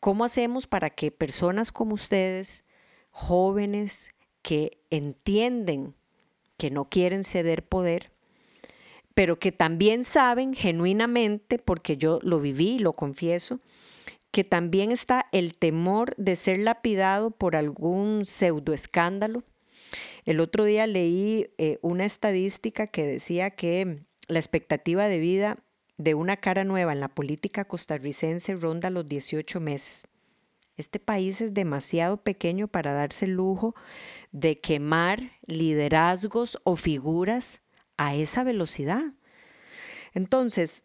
[0.00, 2.64] ¿Cómo hacemos para que personas como ustedes,
[3.12, 5.94] jóvenes que entienden
[6.56, 8.11] que no quieren ceder poder,
[9.14, 13.60] pero que también saben genuinamente, porque yo lo viví y lo confieso,
[14.30, 19.44] que también está el temor de ser lapidado por algún pseudoescándalo,
[20.24, 25.58] el otro día leí eh, una estadística que decía que la expectativa de vida
[25.98, 30.04] de una cara nueva en la política costarricense ronda los 18 meses.
[30.76, 33.74] Este país es demasiado pequeño para darse el lujo
[34.30, 37.61] de quemar liderazgos o figuras
[38.02, 39.12] a esa velocidad.
[40.12, 40.82] Entonces,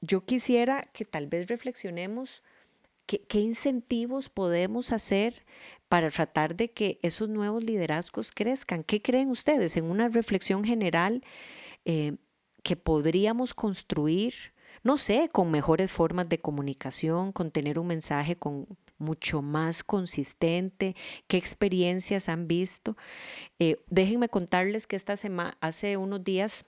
[0.00, 2.42] yo quisiera que tal vez reflexionemos
[3.06, 5.44] qué, incentivos podemos hacer
[5.88, 8.82] para tratar de que esos nuevos liderazgos crezcan.
[8.82, 11.22] ¿Qué creen ustedes en una reflexión general
[11.84, 12.16] eh,
[12.64, 14.34] que podríamos construir?
[14.82, 18.66] No sé, con mejores formas de comunicación, con tener un mensaje con
[18.98, 22.96] mucho más consistente, qué experiencias han visto.
[23.58, 26.64] Eh, déjenme contarles que esta semana, hace unos días,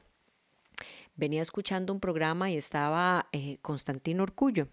[1.16, 4.68] venía escuchando un programa y estaba eh, Constantino Orcullo,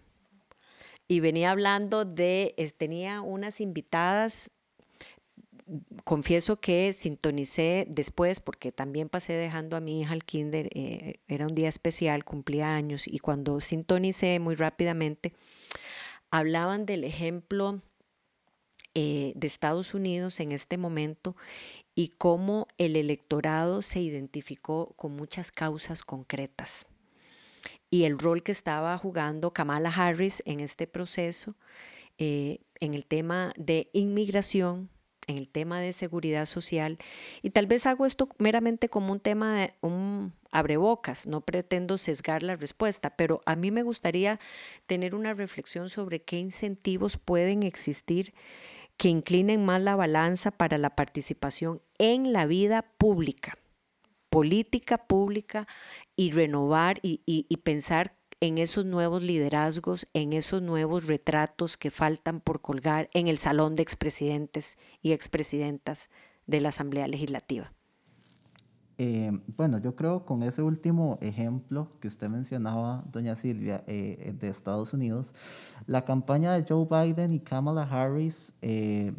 [1.08, 4.50] y venía hablando de, tenía unas invitadas,
[6.04, 11.46] confieso que sintonicé después porque también pasé dejando a mi hija al kinder, eh, era
[11.46, 15.32] un día especial, cumplía años y cuando sintonicé muy rápidamente,
[16.30, 17.82] hablaban del ejemplo
[18.94, 21.36] eh, de Estados Unidos en este momento
[21.94, 26.86] y cómo el electorado se identificó con muchas causas concretas.
[27.90, 31.56] Y el rol que estaba jugando Kamala Harris en este proceso,
[32.18, 34.90] eh, en el tema de inmigración,
[35.28, 36.98] en el tema de seguridad social
[37.42, 42.42] y tal vez hago esto meramente como un tema de un abrebocas, no pretendo sesgar
[42.42, 44.40] la respuesta, pero a mí me gustaría
[44.86, 48.34] tener una reflexión sobre qué incentivos pueden existir
[48.96, 53.58] que inclinen más la balanza para la participación en la vida pública,
[54.30, 55.68] política pública
[56.16, 62.40] y renovar y, y pensar en esos nuevos liderazgos, en esos nuevos retratos que faltan
[62.40, 66.08] por colgar en el salón de expresidentes y expresidentas
[66.46, 67.72] de la Asamblea Legislativa.
[69.00, 74.48] Eh, bueno, yo creo con ese último ejemplo que usted mencionaba, doña Silvia, eh, de
[74.48, 75.34] Estados Unidos,
[75.86, 79.12] la campaña de Joe Biden y Kamala Harris, eh,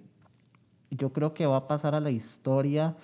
[0.92, 2.98] yo creo que va a pasar a la historia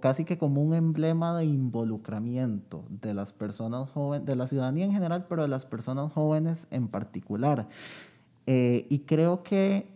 [0.00, 4.92] casi que como un emblema de involucramiento de las personas jóvenes, de la ciudadanía en
[4.92, 7.68] general, pero de las personas jóvenes en particular.
[8.46, 9.88] Eh, y creo que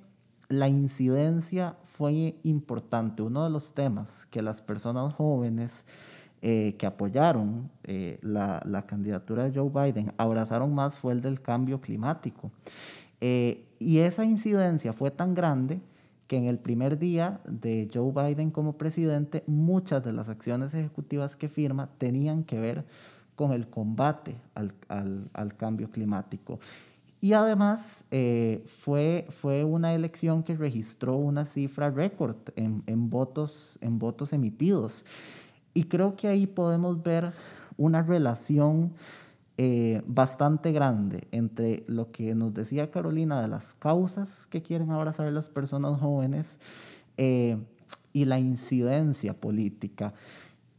[0.49, 3.23] la incidencia fue importante.
[3.23, 5.73] Uno de los temas que las personas jóvenes
[6.43, 11.41] eh, que apoyaron eh, la, la, candidatura de Joe Biden abrazaron más fue el del
[11.41, 12.51] cambio climático.
[13.21, 15.81] y esa incidencia fue tan grande
[16.33, 21.37] que en el primer día de Joe Biden como presidente, muchas de las acciones ejecutivas
[21.37, 22.87] que firma tenían que ver
[23.35, 26.59] con el combate al, al, cambio climático.
[27.21, 33.77] Y además eh, fue, fue una elección que registró una cifra récord en, en, votos,
[33.83, 35.05] en votos emitidos.
[35.75, 37.35] Y creo que ahí podemos ver
[37.77, 38.95] una relación
[39.59, 45.31] eh, bastante grande entre lo que nos decía Carolina de las causas que quieren abrazar
[45.31, 46.59] las personas jóvenes
[47.19, 47.59] eh,
[48.15, 50.15] y la incidencia política.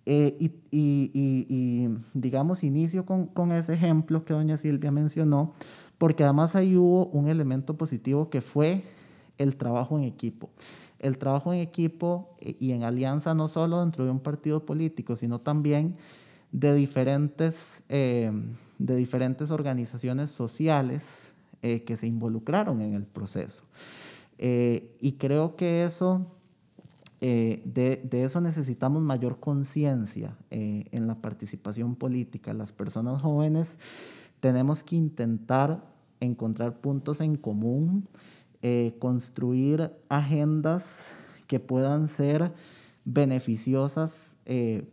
[0.08, 5.54] Eh, y, y, digamos, inicio con, con, ese ejemplo que doña Silvia mencionó,
[6.00, 8.84] porque además ahí hubo un elemento positivo que fue
[9.38, 10.50] el trabajo en equipo.
[10.98, 15.40] El trabajo en equipo y en alianza no solo dentro de un partido político, sino
[15.40, 15.96] también
[16.54, 17.84] de diferentes
[18.84, 21.04] de diferentes organizaciones sociales
[21.62, 23.64] eh, que se involucraron en el proceso.
[24.38, 26.26] Eh, y creo que eso,
[27.22, 32.54] eh, de, de, eso necesitamos mayor conciencia en la participación política.
[32.54, 33.78] Las personas jóvenes
[34.42, 35.82] tenemos que intentar
[36.20, 38.08] encontrar puntos en común,
[39.00, 40.86] construir agendas
[41.48, 42.52] que puedan ser
[43.04, 44.36] beneficiosas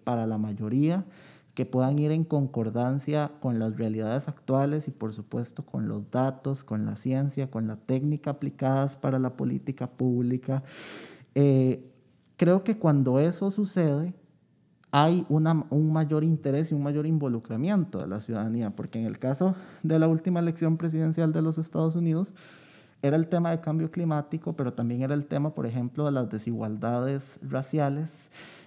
[0.05, 1.05] para la mayoría
[1.55, 6.65] que puedan ir en concordancia con las realidades actuales y por supuesto con los datos,
[6.65, 10.63] con la ciencia, con la técnica aplicadas para la política pública.
[11.35, 11.91] Eh,
[12.37, 14.15] creo que cuando eso sucede,
[14.93, 19.55] hay un mayor interés y un mayor involucramiento de la ciudadanía, porque en el caso
[19.83, 22.35] de la última elección presidencial de los Estados Unidos,
[23.03, 26.29] era el tema del cambio climático, pero también era el tema, por ejemplo, de las
[26.29, 28.11] desigualdades raciales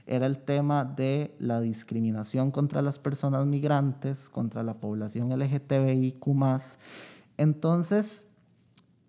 [0.06, 6.28] era el tema de la discriminación contra las personas migrantes, contra la población LGTBIQ.
[7.38, 8.26] Entonces,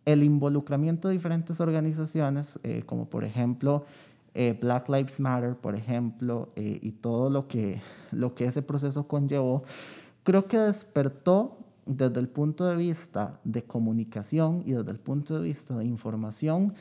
[0.04, 3.84] el involucramiento de diferentes organizaciones, eh, como por ejemplo
[4.34, 7.80] eh, Black Lives Matter, por ejemplo, eh, y todo lo que,
[8.10, 9.64] lo que ese proceso conllevó,
[10.22, 15.42] creo que despertó desde el punto de vista de comunicación y desde el punto de
[15.42, 16.74] vista de información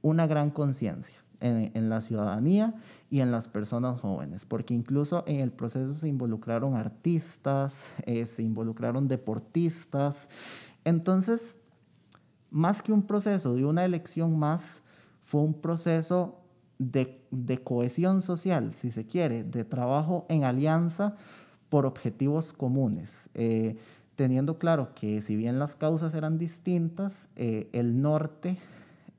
[0.00, 2.74] una gran conciencia en, la ciudadanía
[3.10, 8.42] y en las personas jóvenes, porque incluso en el proceso se involucraron artistas, eh, se
[8.42, 10.28] involucraron deportistas.
[10.84, 11.58] Entonces,
[12.50, 14.62] más que un proceso de una elección más,
[15.22, 16.40] fue un proceso
[16.78, 17.20] de,
[17.62, 21.16] cohesión social, si se quiere, de trabajo en alianza
[21.68, 23.10] por objetivos comunes.
[23.34, 23.76] Eh,
[24.16, 28.56] teniendo claro que si bien las causas eran distintas, eh, el norte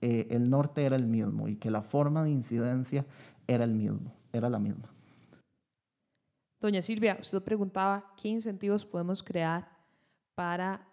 [0.07, 3.07] eh, el norte era el mismo y que la forma de incidencia
[3.47, 4.93] era el mismo, era la misma.
[6.61, 9.67] Doña Silvia, usted preguntaba qué incentivos podemos crear
[10.35, 10.87] para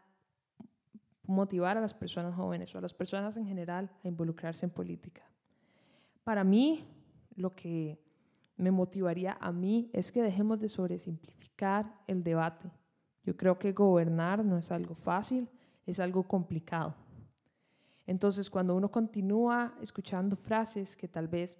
[1.27, 5.23] motivar a las personas jóvenes o a las personas en general a involucrarse en política.
[6.25, 6.83] Para mí,
[7.37, 8.01] lo que
[8.57, 12.71] me motivaría a mí es que dejemos de sobresimplificar el debate.
[13.25, 15.51] Yo creo que gobernar no es algo fácil,
[15.85, 16.95] es algo complicado.
[18.13, 21.57] Entonces, cuando uno continúa escuchando frases que tal vez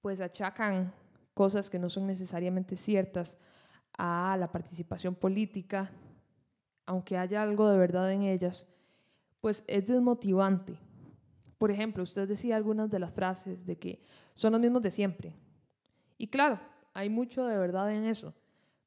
[0.00, 0.92] pues achacan
[1.34, 3.36] cosas que no son necesariamente ciertas
[3.98, 5.90] a la participación política,
[6.86, 8.68] aunque haya algo de verdad en ellas,
[9.40, 10.78] pues es desmotivante.
[11.58, 15.34] Por ejemplo, usted decía algunas de las frases de que son los mismos de siempre.
[16.16, 16.60] Y claro,
[16.94, 18.34] hay mucho de verdad en eso,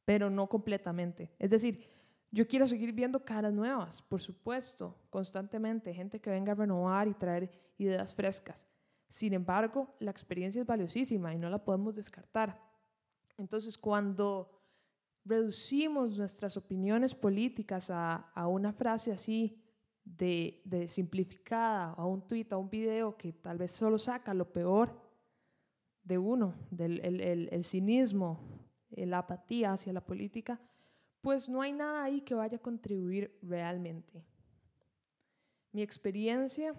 [0.06, 1.30] pero no completamente.
[1.40, 1.90] Es decir,
[2.36, 7.14] yo quiero seguir viendo caras nuevas, por supuesto, constantemente, gente que venga a renovar y
[7.14, 8.68] traer ideas frescas.
[9.08, 12.62] Sin embargo, la experiencia es valiosísima y no la podemos descartar.
[13.38, 14.52] Entonces, cuando
[15.24, 19.64] reducimos nuestras opiniones políticas a, una frase así
[20.04, 24.94] de, simplificada, a un tuit, a un video que tal vez solo saca lo peor
[26.04, 27.00] de uno, del
[27.50, 28.42] el, cinismo,
[28.90, 30.60] la apatía hacia la política,
[31.26, 34.24] pues no hay nada ahí que vaya a contribuir realmente.
[35.72, 36.76] Mi experiencia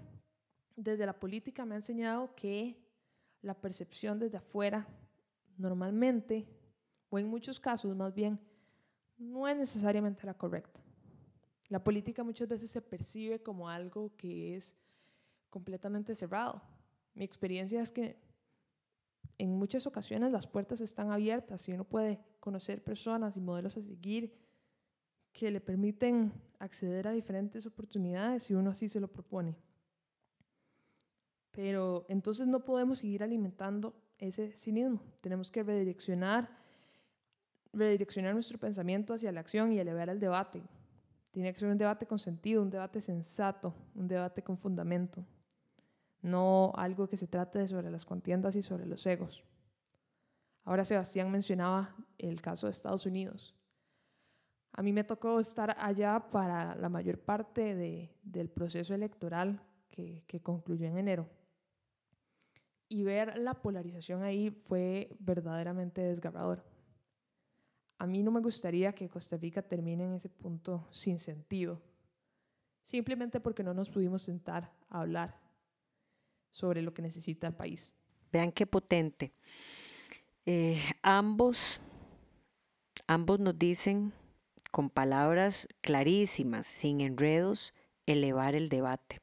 [0.76, 2.80] desde la política me ha enseñado que
[3.42, 4.86] la percepción desde afuera
[5.58, 6.46] normalmente,
[7.10, 8.38] o en muchos casos más bien,
[9.18, 10.80] no es necesariamente la correcta.
[11.66, 14.76] La política muchas veces se percibe como algo que es
[15.50, 16.62] completamente cerrado.
[17.14, 18.16] Mi experiencia es que
[19.38, 23.82] en muchas ocasiones las puertas están abiertas y uno puede conocer personas y modelos a
[23.82, 24.32] seguir
[25.32, 29.56] que le permiten acceder a diferentes oportunidades y uno así se lo propone.
[31.50, 35.00] Pero entonces no podemos seguir alimentando ese cinismo.
[35.20, 36.48] Tenemos que redireccionar,
[37.72, 40.62] redireccionar nuestro pensamiento hacia la acción y elevar el debate.
[41.32, 45.26] Tiene que ser un debate con sentido, un debate sensato, un debate con fundamento
[46.26, 49.44] no algo que se trate sobre las contiendas y sobre los egos.
[50.66, 53.54] Ahora Sebastián mencionaba el caso de Estados Unidos.
[54.72, 60.42] A mí me tocó estar allá para la mayor parte del proceso electoral que, que
[60.42, 61.30] concluyó en enero.
[62.88, 66.64] Y ver la polarización ahí fue verdaderamente desgarrador.
[67.98, 71.80] A mí no me gustaría que Costa Rica termine en ese punto sin sentido,
[72.84, 75.38] simplemente porque no nos pudimos sentar a hablar
[76.50, 77.92] sobre lo que necesita el país.
[78.32, 79.32] Vean qué potente.
[80.48, 81.80] Eh, ambos,
[83.08, 84.12] ambos nos dicen
[84.70, 87.74] con palabras clarísimas, sin enredos,
[88.06, 89.20] elevar el debate.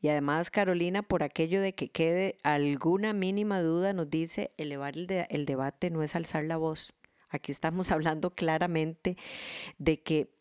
[0.00, 5.08] Y además Carolina, por aquello de que quede alguna mínima duda, nos dice, elevar el,
[5.30, 6.94] el debate no es alzar la voz.
[7.28, 9.16] Aquí estamos hablando claramente
[9.78, 10.32] de que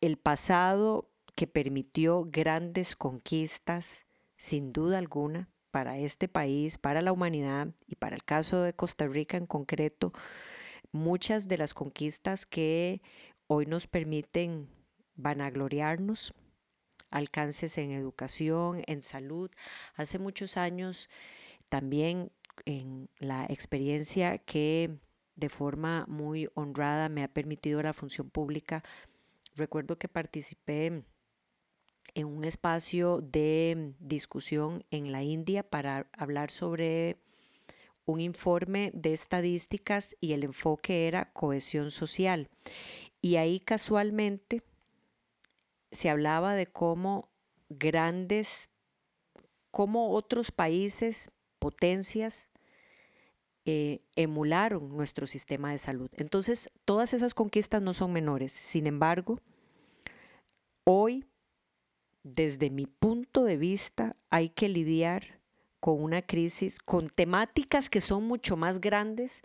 [0.00, 4.06] el pasado que permitió grandes conquistas,
[4.38, 9.06] sin duda alguna, para este país, para la humanidad y para el caso de Costa
[9.06, 10.14] Rica en concreto,
[10.90, 13.02] muchas de las conquistas que
[13.46, 14.70] hoy nos permiten
[15.16, 16.32] vanagloriarnos,
[17.10, 19.50] alcances en educación, en salud.
[19.96, 21.10] Hace muchos años
[21.68, 22.32] también
[22.64, 24.96] en la experiencia que
[25.34, 28.82] de forma muy honrada me ha permitido la función pública,
[29.56, 31.04] recuerdo que participé
[32.14, 37.18] en un espacio de discusión en la India para hablar sobre
[38.04, 42.48] un informe de estadísticas y el enfoque era cohesión social.
[43.20, 44.62] Y ahí casualmente
[45.90, 47.28] se hablaba de cómo
[47.68, 48.68] grandes,
[49.70, 52.48] cómo otros países, potencias,
[53.64, 56.08] eh, emularon nuestro sistema de salud.
[56.16, 58.52] Entonces, todas esas conquistas no son menores.
[58.52, 59.40] Sin embargo,
[60.84, 61.24] hoy
[62.26, 65.40] desde mi punto de vista, hay que lidiar
[65.78, 69.42] con una crisis, con temáticas que son mucho más grandes,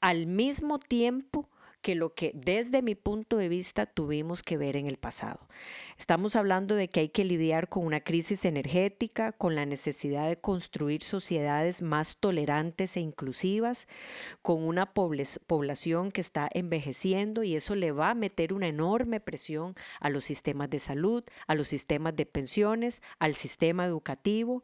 [0.00, 1.50] al mismo tiempo
[1.82, 5.46] que lo que desde mi punto de vista tuvimos que ver en el pasado.
[5.98, 10.36] Estamos hablando de que hay que lidiar con una crisis energética, con la necesidad de
[10.36, 13.88] construir sociedades más tolerantes e inclusivas,
[14.42, 19.74] con una población que está envejeciendo y eso le va a meter una enorme presión
[19.98, 24.62] a los sistemas de salud, a los sistemas de pensiones, al sistema educativo,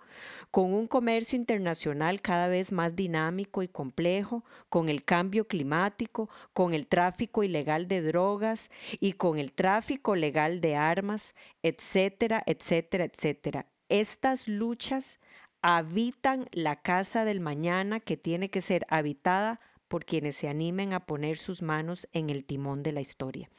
[0.51, 6.75] con un comercio internacional cada vez más dinámico y complejo, con el cambio climático, con
[6.75, 8.71] el tráfico ilegal de drogas
[9.01, 11.22] y con el tráfico legal de armas,
[11.63, 13.67] etcétera, etcétera, etcétera.
[13.89, 15.19] Estas luchas
[15.63, 21.07] habitan la casa del mañana que tiene que ser habitada por quienes se animen a
[21.07, 23.51] poner sus manos en el timón de la historia.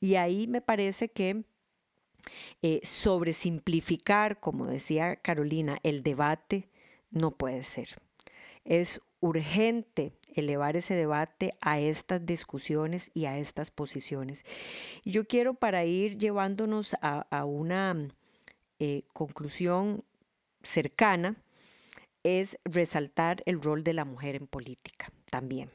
[0.00, 1.44] Y ahí me parece que
[2.62, 6.68] eh, sobresimplificar, como decía Carolina, el debate
[7.10, 8.00] no puede ser.
[8.64, 14.44] Es urgente elevar ese debate a estas discusiones y a estas posiciones.
[15.04, 18.08] Yo quiero para ir llevándonos a, una
[18.78, 20.04] eh, conclusión
[20.62, 21.36] cercana,
[22.22, 25.70] es resaltar el rol de la mujer en política también.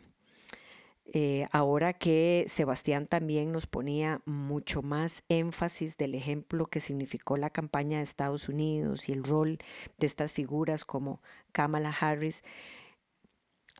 [1.05, 7.49] Eh, ahora que Sebastián también nos ponía mucho más énfasis del ejemplo que significó la
[7.49, 9.59] campaña de Estados Unidos y el rol
[9.97, 11.21] de estas figuras como
[11.51, 12.43] Kamala Harris,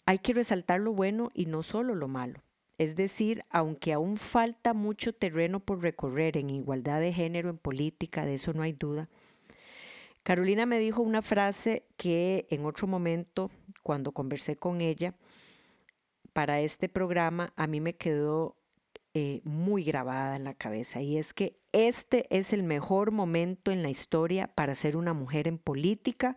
[0.06, 2.42] hay que resaltar lo bueno y no solo lo malo.
[2.78, 8.26] Es decir, aunque aún falta mucho terreno por recorrer en igualdad de género en política,
[8.26, 9.10] de eso no hay duda,
[10.24, 13.52] Carolina me dijo una frase que en otro momento,
[13.84, 15.16] cuando conversé con ella
[16.32, 18.56] para este programa, a mí me quedó
[19.16, 23.84] eh, muy grabada en la cabeza y es que este es el mejor momento en
[23.84, 26.36] la historia para ser una mujer en política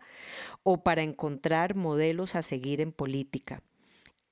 [0.61, 3.63] o para encontrar modelos a seguir en política.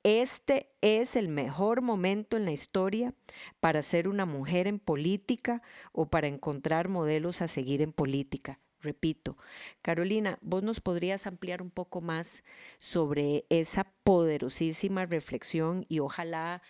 [0.04, 3.16] Este es el mejor momento en la historia
[3.60, 8.60] para ser una mujer en política o para encontrar modelos a seguir en política.
[8.80, 9.36] Repito,
[9.82, 12.44] Carolina, vos nos podrías ampliar un poco más
[12.78, 16.62] sobre esa poderosísima reflexión y ojalá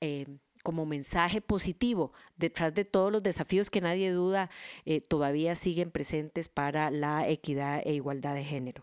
[0.00, 0.26] eh,
[0.66, 4.50] como mensaje positivo detrás de todos los desafíos que nadie duda
[4.84, 8.82] eh, todavía siguen presentes para la equidad e igualdad de género.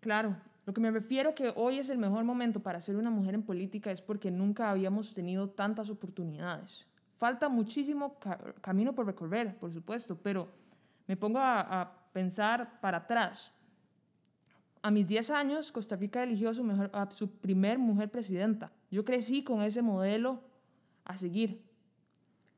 [0.00, 3.34] Claro, lo que me refiero que hoy es el mejor momento para ser una mujer
[3.34, 6.86] en política es porque nunca habíamos tenido tantas oportunidades.
[7.16, 8.18] Falta muchísimo
[8.60, 10.46] camino por recorrer, por supuesto, pero
[11.06, 13.50] me pongo a, pensar para atrás.
[14.82, 18.70] A mis 10 años, Costa Rica eligió a su, mejor, a su primer mujer presidenta.
[18.90, 20.42] Yo crecí con ese modelo
[21.06, 21.62] a seguir.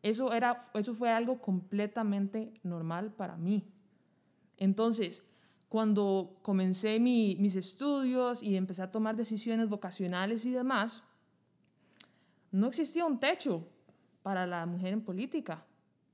[0.02, 3.64] Eso, era, eso fue algo completamente normal para mí.
[4.56, 5.22] Entonces,
[5.68, 11.02] cuando comencé mis estudios y empecé a tomar decisiones vocacionales y demás,
[12.50, 13.68] no existía un techo
[14.22, 15.64] para la mujer en política,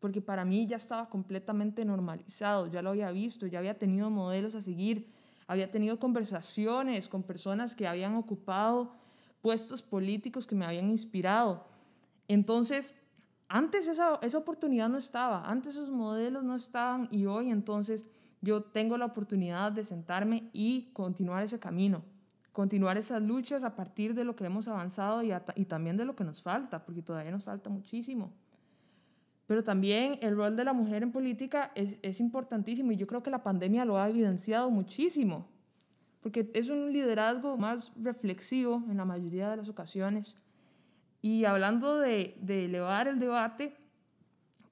[0.00, 4.54] porque para mí ya estaba completamente normalizado, ya lo había visto, ya había tenido modelos
[4.54, 5.08] a seguir,
[5.46, 8.92] había tenido conversaciones con personas que habían ocupado
[9.40, 11.73] puestos políticos que me habían inspirado.
[12.28, 12.94] Entonces,
[13.48, 18.06] antes esa, esa oportunidad no estaba, antes esos modelos no estaban y hoy entonces
[18.40, 22.02] yo tengo la oportunidad de sentarme y continuar ese camino,
[22.52, 26.14] continuar esas luchas a partir de lo que hemos avanzado y, y también de lo
[26.14, 28.32] que nos falta, porque todavía nos falta muchísimo.
[29.46, 33.22] Pero también el rol de la mujer en política es, es importantísimo y yo creo
[33.22, 35.46] que la pandemia lo ha evidenciado muchísimo,
[36.20, 40.36] porque es un liderazgo más reflexivo en la mayoría de las ocasiones.
[41.24, 43.74] Y hablando de, elevar el debate,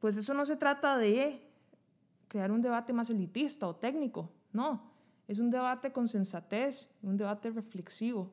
[0.01, 1.41] pues eso no se trata de
[2.29, 4.83] crear un debate más elitista o técnico, no,
[5.29, 8.31] es un debate con sensatez, un debate reflexivo.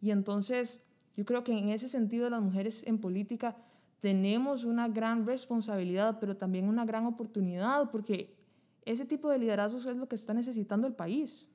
[0.00, 0.80] Y entonces
[1.16, 3.56] yo creo que en ese sentido las mujeres en política
[3.98, 8.36] tenemos una gran responsabilidad, pero también una gran oportunidad, porque
[8.84, 11.48] ese tipo de liderazgos es lo que está necesitando el país.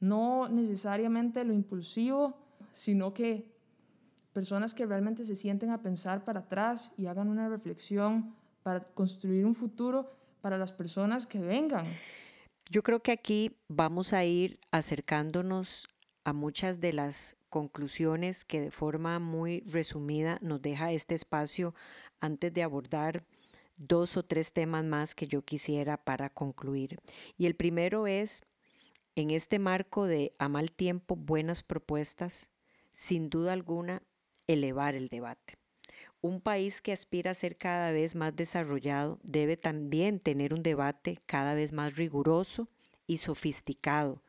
[0.00, 2.36] No necesariamente lo impulsivo,
[2.72, 3.55] sino que
[4.36, 9.46] personas que realmente se sienten a pensar para atrás y hagan una reflexión para construir
[9.46, 10.12] un futuro
[10.42, 11.86] para las personas que vengan.
[12.68, 15.88] Yo creo que aquí vamos a ir acercándonos
[16.24, 21.74] a muchas de las conclusiones que de forma muy resumida nos deja este espacio
[22.20, 23.24] antes de abordar
[23.78, 26.98] dos o tres temas más que yo quisiera para concluir.
[27.38, 28.42] Y el primero es,
[29.14, 32.50] en este marco de a mal tiempo, buenas propuestas,
[32.92, 34.02] sin duda alguna,
[34.46, 35.58] elevar el debate.
[36.20, 41.20] Un país que aspira a ser cada vez más desarrollado debe también tener un debate
[41.26, 42.68] cada vez más riguroso
[43.06, 44.22] y sofisticado.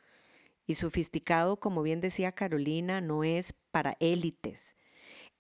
[0.68, 4.76] Y sofisticado, como bien decía Carolina, no es para élites,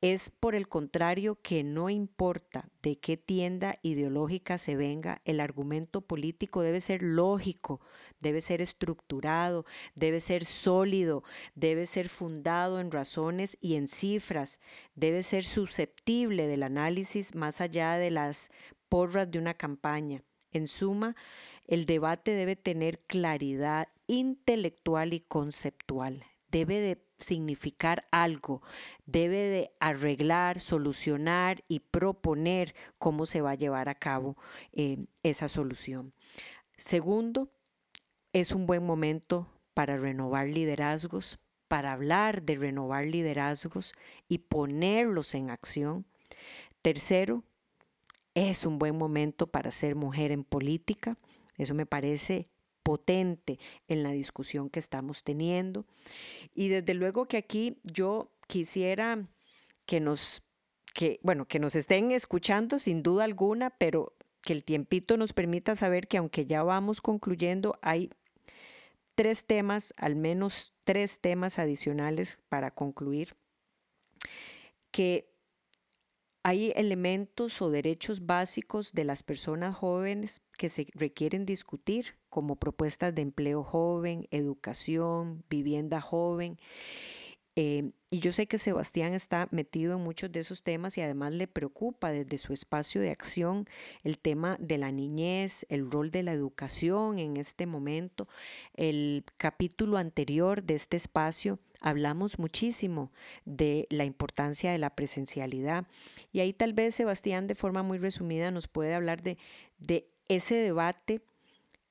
[0.01, 6.01] es por el contrario que no importa de qué tienda ideológica se venga, el argumento
[6.01, 7.81] político debe ser lógico,
[8.19, 11.23] debe ser estructurado, debe ser sólido,
[11.55, 14.59] debe ser fundado en razones y en cifras,
[14.93, 18.49] debe ser susceptible del análisis más allá de las
[18.89, 20.23] porras de una campaña.
[20.51, 21.15] En suma,
[21.65, 28.61] el debate debe tener claridad intelectual y conceptual, debe de significar algo,
[29.05, 34.37] debe de arreglar, solucionar y proponer cómo se va a llevar a cabo
[34.71, 36.13] eh, esa solución.
[36.77, 37.49] Segundo,
[38.33, 43.93] es un buen momento para renovar liderazgos, para hablar de renovar liderazgos
[44.27, 46.05] y ponerlos en acción.
[46.81, 47.43] Tercero,
[48.35, 51.17] es un buen momento para ser mujer en política.
[51.57, 52.47] Eso me parece
[52.87, 53.59] potente
[53.89, 55.85] en la discusión que estamos teniendo.
[56.55, 59.27] Y desde luego que aquí yo quisiera
[59.85, 60.41] que nos,
[60.93, 65.75] que, bueno, que nos estén escuchando sin duda alguna, pero que el tiempito nos permita
[65.75, 68.09] saber que aunque ya vamos concluyendo, hay
[69.15, 73.35] tres temas, al menos tres temas adicionales para concluir,
[74.91, 75.29] que
[76.47, 83.13] hay elementos o derechos básicos de las personas jóvenes que se requieren discutir, como propuestas
[83.13, 86.57] de empleo joven, educación, vivienda joven.
[87.57, 91.33] Eh, y yo sé que Sebastián está metido en muchos de esos temas y además
[91.33, 93.67] le preocupa desde su espacio de acción
[94.05, 98.29] el tema de la niñez, el rol de la educación en este momento.
[98.73, 103.11] El capítulo anterior de este espacio hablamos muchísimo
[103.45, 105.85] de la importancia de la presencialidad
[106.31, 109.37] y ahí tal vez Sebastián de forma muy resumida nos puede hablar de,
[110.27, 111.21] ese debate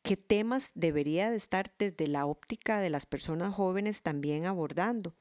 [0.03, 5.15] qué temas debería de estar desde la óptica de las personas jóvenes también abordando.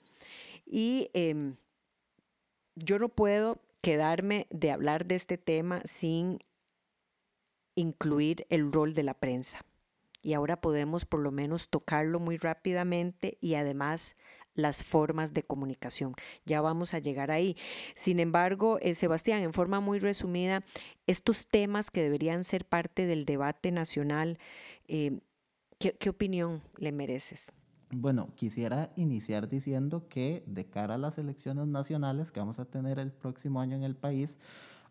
[0.65, 1.55] Y em,
[2.75, 6.39] yo no puedo quedarme de hablar de este tema sin
[7.75, 9.65] incluir el rol de la prensa.
[10.21, 14.15] Y ahora podemos por lo menos tocarlo muy rápidamente y además
[14.55, 16.15] las formas de comunicación.
[16.45, 17.55] Ya vamos a llegar ahí.
[17.95, 20.63] Sin embargo, eh, Sebastián, en forma muy resumida,
[21.07, 24.39] estos temas que deberían ser parte del debate nacional,
[24.87, 25.19] eh,
[25.77, 27.51] ¿qué opinión le mereces?
[27.91, 32.99] Bueno, quisiera iniciar diciendo que de cara a las elecciones nacionales que vamos a tener
[32.99, 34.37] el próximo año en el país,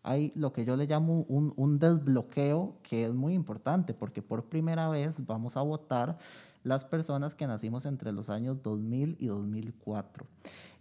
[0.01, 4.87] hay lo que yo le llamo un, desbloqueo que es muy importante porque por primera
[4.87, 6.19] vez vamos a votar
[6.65, 10.25] las personas que nacimos entre los años 2000 y 2004.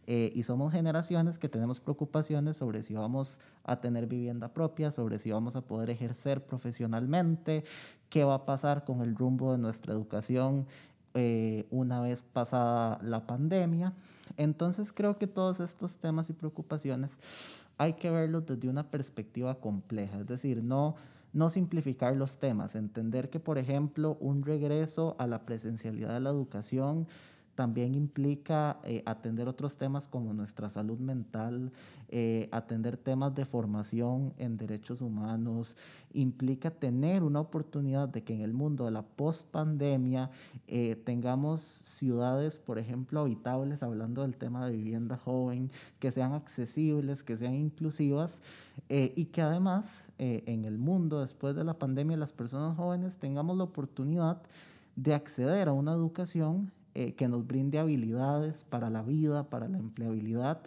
[0.07, 5.19] Eh, y somos generaciones que tenemos preocupaciones sobre si vamos a tener vivienda propia, sobre
[5.19, 7.65] si vamos a poder ejercer profesionalmente,
[8.09, 10.67] qué va a pasar con el rumbo de nuestra educación
[11.13, 13.93] eh, una vez pasada la pandemia.
[14.39, 17.11] Entonces creo que todos estos temas y preocupaciones
[17.77, 20.97] hay que verlos desde una perspectiva compleja, es decir, no,
[21.35, 26.31] no simplificar los temas, entender que, por ejemplo, un regreso a la presencialidad de la
[26.31, 27.07] educación
[27.55, 31.73] también implica eh, atender otros temas como nuestra salud mental,
[32.09, 35.77] eh, atender temas de formación en derechos humanos,
[36.13, 40.31] implica tener una oportunidad de que en el mundo de la post-pandemia
[40.67, 47.23] eh, tengamos ciudades, por ejemplo, habitables, hablando del tema de vivienda joven, que sean accesibles,
[47.23, 48.43] que sean inclusivas
[48.89, 53.65] y que además en el mundo después de la pandemia las personas jóvenes tengamos la
[53.65, 54.41] oportunidad
[54.97, 59.79] de acceder a una educación eh, que nos brinde habilidades para la vida, para la
[59.79, 60.61] empleabilidad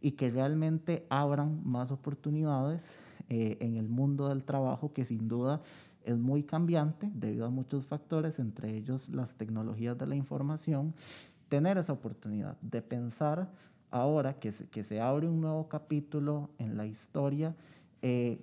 [0.00, 2.82] y que realmente abran más oportunidades
[3.28, 5.60] eh, en el mundo del trabajo que sin duda
[6.04, 10.94] es muy cambiante debido a muchos factores, entre ellos las tecnologías de la información,
[11.48, 13.48] tener esa oportunidad de pensar
[13.92, 17.54] ahora que se, que se abre un nuevo capítulo en la historia,
[18.02, 18.40] eh,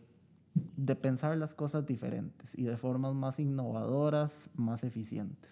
[0.55, 5.51] de pensar las cosas diferentes y de formas más innovadoras, más eficientes.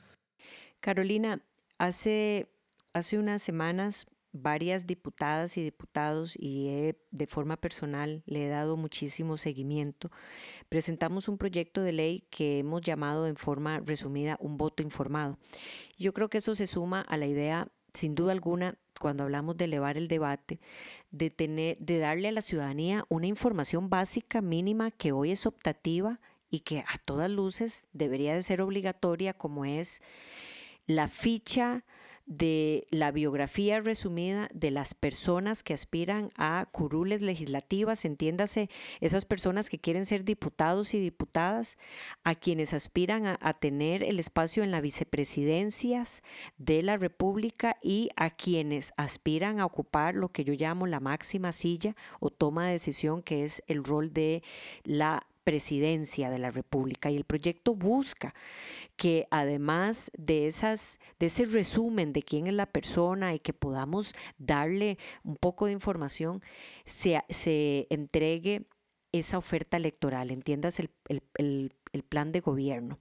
[0.80, 1.41] Carolina,
[1.78, 2.47] Hace,
[2.93, 9.38] hace unas semanas varias diputadas y diputados y de forma personal le he dado muchísimo
[9.38, 10.12] seguimiento.
[10.70, 15.38] Presentamos un proyecto de ley que hemos llamado en forma resumida un voto informado.
[15.97, 19.66] Yo creo que eso se suma a la idea, sin duda alguna, cuando hablamos de
[19.66, 20.60] elevar el debate,
[21.14, 26.20] de tener, de darle a la ciudadanía una información básica mínima que hoy es optativa
[26.49, 30.01] y que a todas luces debería de ser obligatoria, como es
[30.88, 31.86] la ficha
[32.26, 38.69] de la biografía resumida de las personas que aspiran a curules legislativas, entiéndase,
[39.01, 41.78] esas personas que quieren ser diputados y diputadas,
[42.24, 46.24] a quienes aspiran a, tener el espacio en las vicepresidencias
[46.57, 51.51] de la República y a quienes aspiran a ocupar lo que yo llamo la máxima
[51.51, 54.43] silla o toma de decisión, que es el rol de
[54.84, 58.34] la presidencia de la República y el proyecto busca
[58.96, 64.14] que además de esas de ese resumen de quién es la persona y que podamos
[64.38, 66.41] darle un poco de información
[66.86, 67.24] se,
[67.89, 68.68] entregue
[69.12, 70.91] esa oferta electoral, entiendas el,
[71.94, 73.00] el plan de gobierno.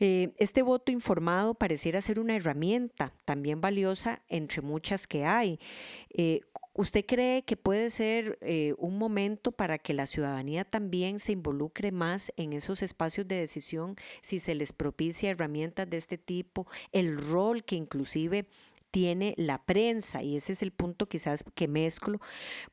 [0.00, 5.60] Eh, este voto informado pareciera ser una herramienta también valiosa entre muchas que hay.
[6.10, 6.40] Eh,
[6.76, 11.92] ¿Usted cree que puede ser eh, un momento para que la ciudadanía también se involucre
[11.92, 16.66] más en esos espacios de decisión si se les propicia herramientas de este tipo?
[16.90, 18.48] El rol que inclusive
[18.94, 22.20] tiene la prensa y ese es el punto quizás que mezclo,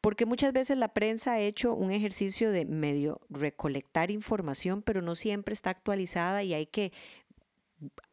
[0.01, 5.15] porque muchas veces la prensa ha hecho un ejercicio de medio recolectar información, pero no
[5.15, 6.91] siempre está actualizada y hay que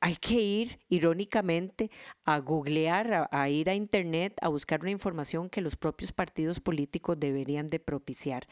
[0.01, 1.91] hay que ir irónicamente
[2.25, 7.19] a googlear, a, ir a internet, a buscar una información que los propios partidos políticos
[7.19, 8.47] deberían de propiciar.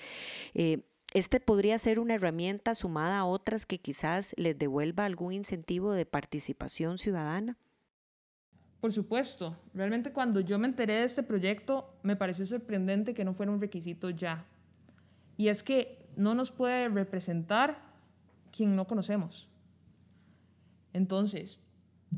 [0.55, 0.83] Eh,
[1.15, 6.05] este podría ser una herramienta sumada a otras que quizás les devuelva algún incentivo de
[6.05, 7.57] participación ciudadana.
[8.81, 13.35] Por supuesto, realmente cuando yo me enteré de este proyecto me pareció sorprendente que no
[13.35, 14.45] fuera un requisito ya.
[15.37, 17.83] Y es que no nos puede representar
[18.53, 19.49] quien no conocemos.
[20.97, 21.59] Entonces,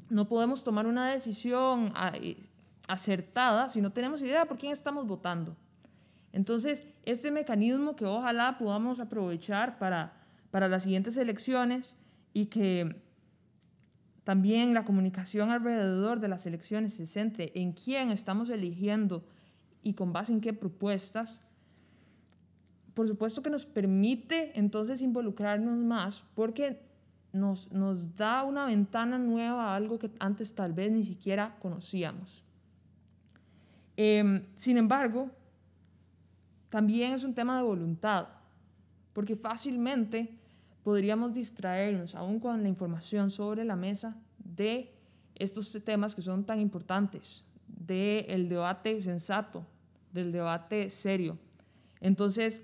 [0.08, 1.92] no podemos tomar una decisión
[2.86, 5.56] acertada si no tenemos idea por quién estamos votando.
[6.32, 10.12] Entonces, este mecanismo que ojalá podamos aprovechar para,
[10.50, 11.96] para las siguientes elecciones
[12.32, 13.02] y que
[14.22, 19.24] también la comunicación alrededor de las elecciones se centre en quién estamos eligiendo
[19.82, 21.40] y con base en qué propuestas,
[22.94, 26.87] por supuesto que nos permite entonces involucrarnos más porque
[27.32, 32.42] nos, nos da una ventana nueva a algo que antes tal vez ni siquiera conocíamos.
[33.96, 35.30] Em, sin embargo,
[36.68, 38.28] también es un tema de voluntad,
[39.12, 40.38] porque fácilmente
[40.84, 44.92] podríamos distraernos, aún con la información sobre la mesa, de
[45.34, 49.66] estos temas que son tan importantes, del debate sensato,
[50.12, 51.38] del debate serio.
[52.00, 52.62] Entonces,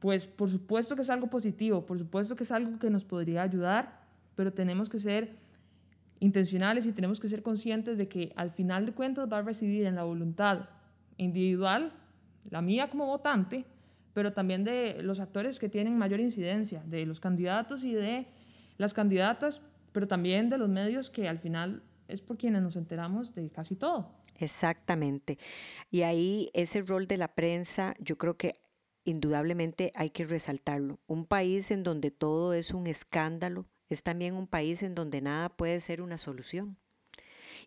[0.00, 3.42] pues por supuesto que es algo positivo, por supuesto que es algo que nos podría
[3.42, 4.00] ayudar,
[4.34, 5.36] pero tenemos que ser
[6.18, 9.86] intencionales y tenemos que ser conscientes de que al final de cuentas va a residir
[9.86, 10.68] en la voluntad
[11.18, 11.92] individual,
[12.48, 13.64] la mía como votante,
[14.14, 18.26] pero también de los actores que tienen mayor incidencia, de los candidatos y de
[18.78, 19.60] las candidatas,
[19.92, 23.76] pero también de los medios que al final es por quienes nos enteramos de casi
[23.76, 24.10] todo.
[24.38, 25.38] Exactamente.
[25.90, 28.54] Y ahí ese rol de la prensa, yo creo que
[29.04, 30.98] indudablemente hay que resaltarlo.
[31.06, 35.48] Un país en donde todo es un escándalo es también un país en donde nada
[35.48, 36.78] puede ser una solución.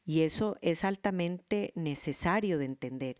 [0.05, 3.17] Y eso es altamente necesario de entender.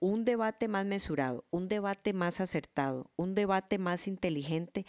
[0.00, 4.84] Un debate más mesurado, un debate más acertado, un debate más inteligente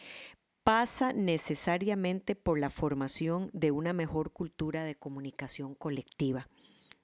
[0.64, 6.50] pasa necesariamente por la formación de una mejor cultura de comunicación colectiva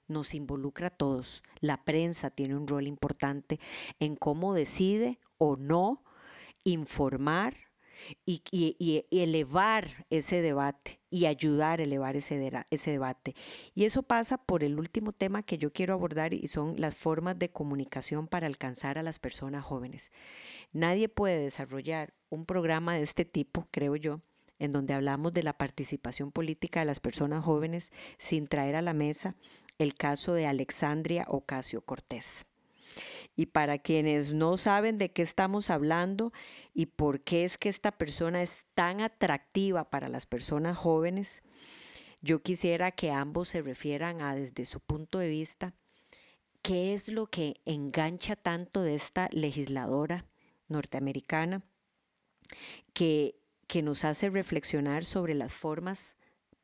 [0.08, 1.42] nos involucra a todos.
[1.60, 3.60] La prensa tiene un rol importante
[4.00, 6.02] en cómo decide o no
[6.64, 7.56] informar
[8.26, 13.34] y, elevar ese debate y ayudar a elevar ese, ese debate.
[13.74, 17.38] Y eso pasa por el último tema que yo quiero abordar y son las formas
[17.38, 20.10] de comunicación para alcanzar a las personas jóvenes.
[20.72, 24.20] Nadie puede desarrollar un programa de este tipo, creo yo,
[24.58, 28.94] en donde hablamos de la participación política de las personas jóvenes sin traer a la
[28.94, 29.36] mesa
[29.78, 32.46] el caso de Alexandria Ocasio Cortés.
[33.36, 36.32] Y para quienes no saben de qué estamos hablando
[36.72, 41.42] y por qué es que esta persona es tan atractiva para las personas jóvenes,
[42.20, 45.74] yo quisiera que ambos se refieran a desde su punto de vista
[46.62, 50.24] qué es lo que engancha tanto de esta legisladora
[50.68, 51.62] norteamericana
[52.94, 56.13] que, que nos hace reflexionar sobre las formas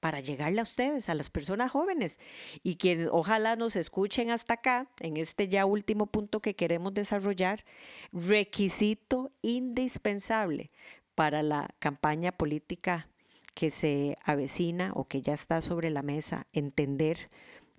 [0.01, 2.19] para llegarle a ustedes, a las personas jóvenes,
[2.63, 7.65] y que ojalá nos escuchen hasta acá, en este ya último punto que queremos desarrollar,
[8.13, 10.71] requisito indispensable
[11.15, 13.09] para la campaña política
[13.55, 17.31] que se avecina o que ya está sobre la mesa, entender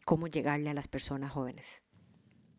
[0.06, 1.81] cómo llegarle a las personas jóvenes.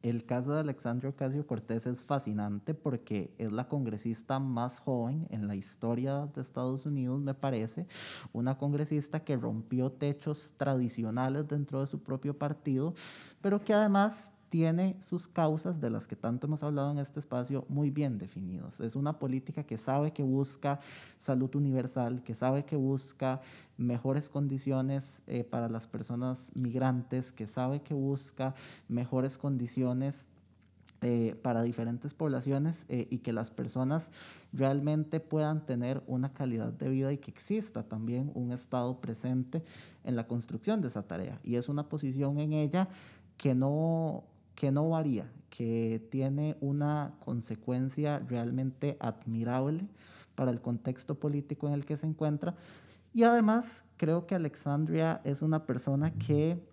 [0.03, 5.47] El caso de Alexandria Ocasio Cortés es fascinante porque es la congresista más joven en
[5.47, 7.87] la historia de Estados Unidos, me parece,
[8.33, 12.95] una congresista que rompió techos tradicionales dentro de su propio partido,
[13.41, 17.65] pero que además tiene sus causas, de las que tanto hemos hablado en este espacio,
[17.71, 18.81] muy bien definidos.
[18.81, 20.79] Es una política que sabe que busca
[21.21, 23.41] salud universal, que sabe que busca
[23.79, 28.55] mejores condiciones eh, para las personas migrantes, que sabe que busca
[28.89, 30.29] mejores condiciones
[31.01, 34.11] eh, para diferentes poblaciones eh, y que las personas
[34.53, 39.65] realmente puedan tener una calidad de vida y que exista también un Estado presente
[40.05, 41.41] en la construcción de esa tarea.
[41.43, 42.91] Y es una posición en ella
[43.39, 44.25] que no
[44.63, 49.89] que no varía, que tiene una consecuencia realmente admirable
[50.37, 52.55] para el contexto político en el que se encuentra.
[53.13, 56.65] Y además creo que Alexandria es una persona que,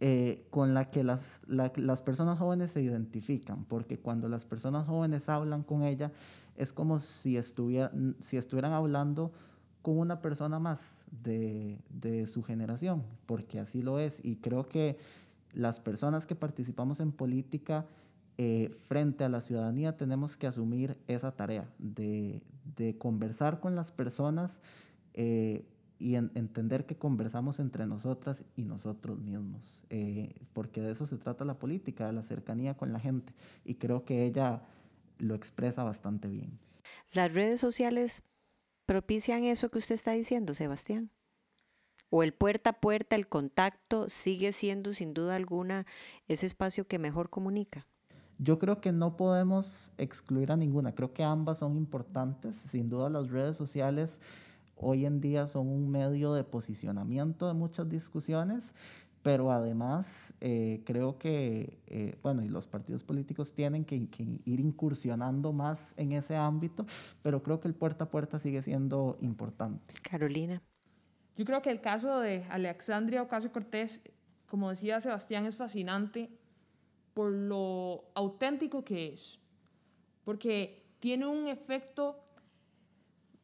[0.00, 5.28] eh, con la que las, las personas jóvenes se identifican, porque cuando las personas jóvenes
[5.28, 6.10] hablan con ella
[6.56, 9.30] es como si, estuvieran, si estuvieran hablando
[9.82, 10.80] con una persona más
[11.22, 14.18] de, de su generación, porque así lo es.
[14.24, 14.98] Y creo que
[15.56, 17.86] las personas que participamos en política
[18.36, 22.42] eh, frente a la ciudadanía tenemos que asumir esa tarea de,
[22.98, 24.60] conversar con las personas
[25.14, 25.64] eh,
[25.98, 31.46] y entender que conversamos entre nosotras y nosotros mismos, eh, porque de eso se trata
[31.46, 33.32] la política, de la cercanía con la gente,
[33.64, 34.60] y creo que ella
[35.16, 36.58] lo expresa bastante bien.
[37.12, 38.22] Las redes sociales
[38.84, 41.10] propician eso que usted está diciendo, Sebastián
[42.10, 45.86] o el puerta a puerta, el contacto, sigue siendo sin duda alguna
[46.28, 47.86] ese espacio que mejor comunica?
[48.38, 53.08] Yo creo que no podemos excluir a ninguna, creo que ambas son importantes, sin duda
[53.08, 54.10] las redes sociales
[54.76, 58.74] hoy en día son un medio de posicionamiento de muchas discusiones,
[59.22, 60.06] pero además
[60.40, 63.96] eh, creo que, eh, bueno, y los partidos políticos tienen que,
[64.44, 66.86] ir incursionando más en ese ámbito,
[67.22, 69.94] pero creo que el puerta a puerta sigue siendo importante.
[70.02, 70.62] Carolina.
[71.36, 74.00] Yo creo que el caso de Alexandria Ocasio Cortés,
[74.48, 76.30] como decía Sebastián, es fascinante
[77.12, 79.38] por lo auténtico que es,
[80.24, 82.24] porque tiene un efecto,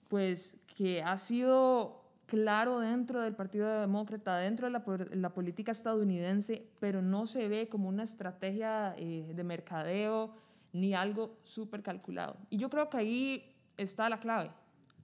[0.09, 7.03] pues, que ha sido claro dentro del Partido Demócrata, dentro de la, política estadounidense, pero
[7.03, 10.35] no se ve como una estrategia eh, de mercadeo
[10.73, 12.39] ni algo súper calculado.
[12.49, 14.51] Y yo creo que ahí está la clave.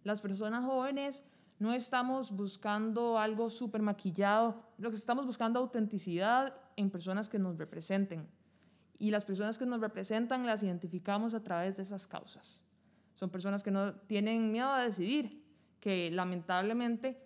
[0.04, 1.22] Las personas jóvenes
[1.58, 7.58] no estamos buscando algo súper maquillado, lo que estamos buscando autenticidad en personas que nos
[7.58, 8.28] representen.
[8.98, 12.60] Y las personas que nos representan las identificamos a través de esas causas.
[13.14, 15.44] Son personas que no tienen miedo a decidir,
[15.80, 17.20] que lamentablemente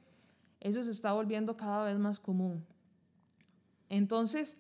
[0.61, 2.65] eso se está volviendo cada vez más común.
[3.89, 4.59] Entonces,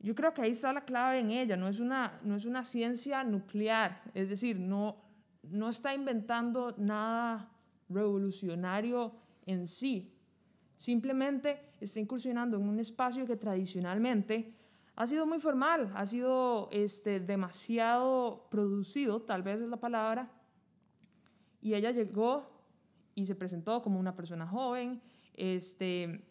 [0.00, 2.64] yo creo que ahí está la clave en ella, no es una, no es una
[2.64, 4.96] ciencia nuclear, es decir, no,
[5.42, 7.51] no está inventando nada
[7.94, 9.12] revolucionario
[9.46, 10.12] en sí,
[10.76, 14.54] simplemente está incursionando en un espacio que tradicionalmente
[14.94, 20.30] ha sido muy formal, ha sido este, demasiado producido, tal vez es la palabra,
[21.60, 22.50] y ella llegó
[23.14, 25.00] y se presentó como una persona joven,
[25.34, 26.24] este,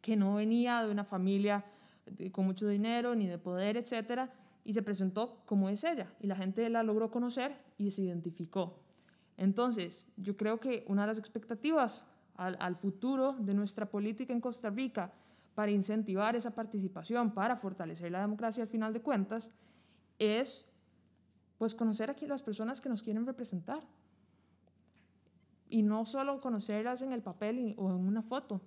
[0.00, 1.64] que no venía de una familia
[2.32, 4.32] con mucho dinero ni de poder, etcétera,
[4.64, 8.87] y se presentó como es ella, y la gente la logró conocer y se identificó.
[9.38, 14.68] Entonces, yo creo que una de las expectativas al, futuro de nuestra política en Costa
[14.68, 15.12] Rica
[15.54, 19.50] para incentivar esa participación, para fortalecer la democracia al final de cuentas,
[20.18, 20.66] es
[21.56, 23.82] pues conocer aquí las personas que nos quieren representar,
[25.70, 28.60] y no solo conocerlas en el papel o en una foto,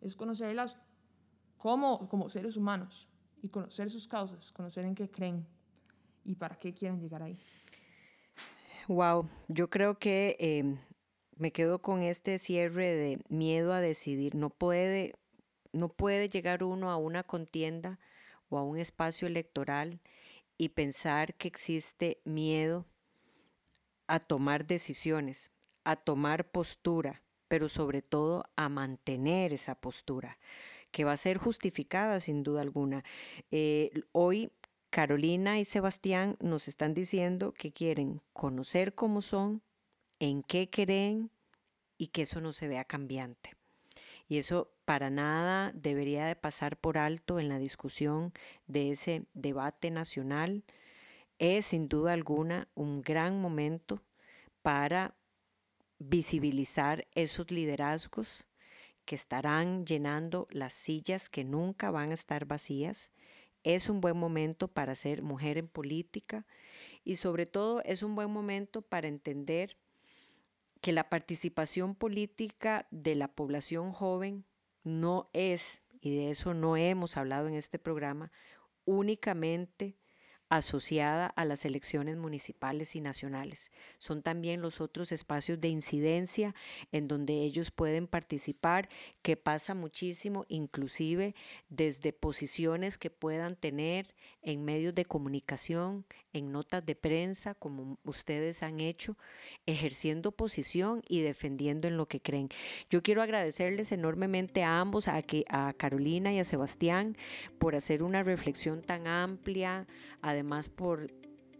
[0.00, 0.76] es conocerlas
[1.56, 3.08] como, como seres humanos
[3.42, 5.46] y conocer sus causas, conocer en qué creen
[6.24, 7.38] y para qué quieren llegar ahí.
[8.88, 10.78] Wow, yo creo que em,
[11.36, 14.34] me quedo con este cierre de miedo a decidir.
[14.34, 15.14] No puede,
[15.72, 17.98] no puede llegar uno a una contienda
[18.48, 20.00] o a un espacio electoral
[20.58, 22.86] y pensar que existe miedo
[24.06, 25.52] a tomar decisiones
[25.84, 30.38] a tomar postura, pero sobre todo a mantener esa postura,
[30.90, 33.04] que va a ser justificada sin duda alguna.
[33.50, 34.52] Eh, hoy
[34.92, 39.62] Carolina y Sebastián nos están diciendo que quieren conocer cómo son,
[40.18, 41.30] en qué creen
[41.96, 43.56] y que eso no se vea cambiante.
[44.28, 48.34] Y eso para nada debería de pasar por alto en la discusión
[48.66, 50.62] de ese debate nacional.
[51.38, 54.02] Es sin duda alguna un gran momento
[54.60, 55.14] para
[56.00, 58.44] visibilizar esos liderazgos
[59.06, 63.08] que estarán llenando las sillas que nunca van a estar vacías.
[63.64, 66.46] Es un buen momento para ser mujer en política
[67.04, 69.76] y sobre todo es un buen momento para entender
[70.80, 74.44] que la participación política de la población joven
[74.82, 78.32] no es, y de eso no hemos hablado en este programa,
[78.84, 79.96] únicamente
[80.52, 83.72] asociada a las elecciones municipales y nacionales.
[83.98, 86.54] Son también los otros espacios de incidencia
[86.92, 88.90] en donde ellos pueden participar,
[89.22, 91.34] que pasa muchísimo, inclusive
[91.70, 98.62] desde posiciones que puedan tener en medios de comunicación, en notas de prensa, como ustedes
[98.62, 99.16] han hecho,
[99.64, 102.50] ejerciendo posición y defendiendo en lo que creen.
[102.90, 107.16] Yo quiero agradecerles enormemente a ambos, a, que, a Carolina y a Sebastián,
[107.58, 109.86] por hacer una reflexión tan amplia,
[110.20, 111.10] además por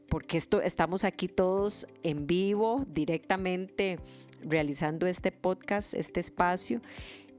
[0.09, 3.99] porque esto estamos aquí todos en vivo, directamente
[4.43, 6.83] realizando este podcast, este espacio.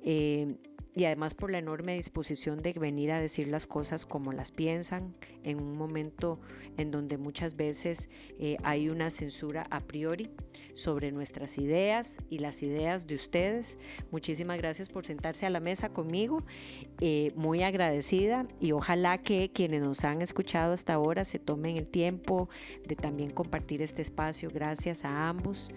[0.02, 0.56] Eh,
[0.96, 5.16] y además por la enorme disposición de venir a decir las cosas como las piensan
[5.44, 6.40] en un momento
[6.78, 10.30] en donde muchas veces eh, hay una censura a priori
[10.74, 13.78] sobre nuestras ideas y las ideas de ustedes.
[14.12, 16.44] Muchísimas gracias por sentarse a la mesa conmigo,
[17.00, 21.88] eh, muy agradecida y ojalá que quienes nos han escuchado hasta ahora se tomen el
[21.88, 22.50] tiempo
[22.88, 24.50] de también compartir este espacio.
[24.52, 25.70] Gracias a ambos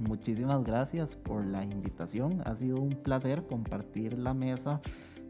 [0.00, 2.42] muchísimas gracias por la invitación.
[2.44, 4.80] Ha sido un placer compartir la mesa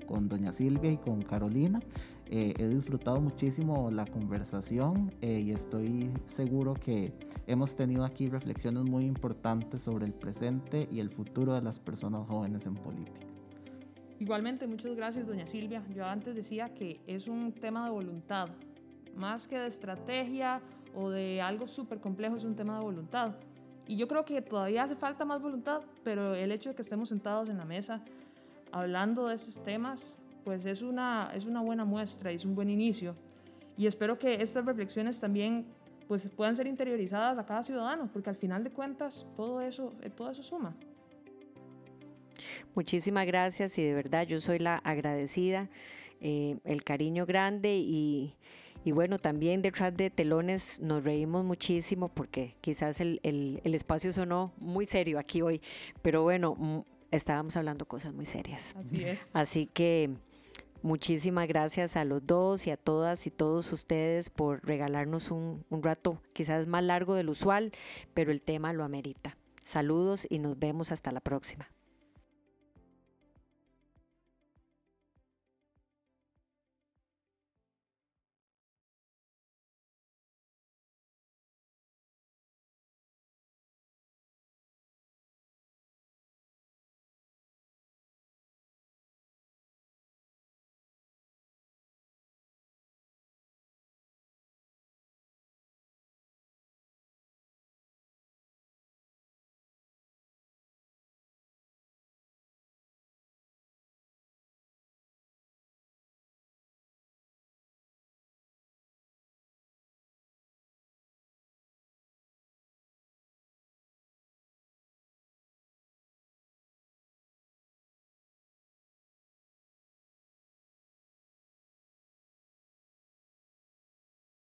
[0.06, 1.80] con doña Silvia y con Carolina.
[2.32, 7.12] Eh, he disfrutado muchísimo la conversación eh, y estoy seguro que
[7.48, 12.26] hemos tenido aquí reflexiones muy importantes sobre el presente y el futuro de las personas
[12.28, 13.26] jóvenes en política.
[14.20, 15.82] Igualmente, muchas gracias, doña Silvia.
[15.94, 18.50] Yo antes decía que es un tema de voluntad,
[19.16, 20.60] más que de estrategia
[20.94, 23.34] o de algo súper complejo, es un tema de voluntad.
[23.90, 27.08] Y yo creo que todavía hace falta más voluntad, pero el hecho de que estemos
[27.08, 28.00] sentados en la mesa
[28.70, 32.70] hablando de estos temas, pues es una, es una buena muestra y es un buen
[32.70, 33.16] inicio.
[33.76, 35.66] Y espero que estas reflexiones también
[36.06, 40.30] pues, puedan ser interiorizadas a cada ciudadano, porque al final de cuentas todo eso, todo
[40.30, 40.72] eso suma.
[42.76, 45.68] Muchísimas gracias y de verdad yo soy la agradecida,
[46.20, 48.36] eh, el cariño grande y,
[48.84, 54.12] y, bueno, también detrás de telones nos reímos muchísimo porque quizás el, el, el espacio
[54.12, 55.60] sonó muy serio aquí hoy,
[56.02, 58.74] pero bueno, estábamos hablando cosas muy serias.
[58.76, 59.30] Así es.
[59.32, 60.10] Así que
[60.82, 65.82] muchísimas gracias a los dos y a todas y todos ustedes por regalarnos un, un
[65.82, 67.72] rato quizás más largo del usual,
[68.14, 69.36] pero el tema lo amerita.
[69.64, 71.68] Saludos y nos vemos hasta la próxima.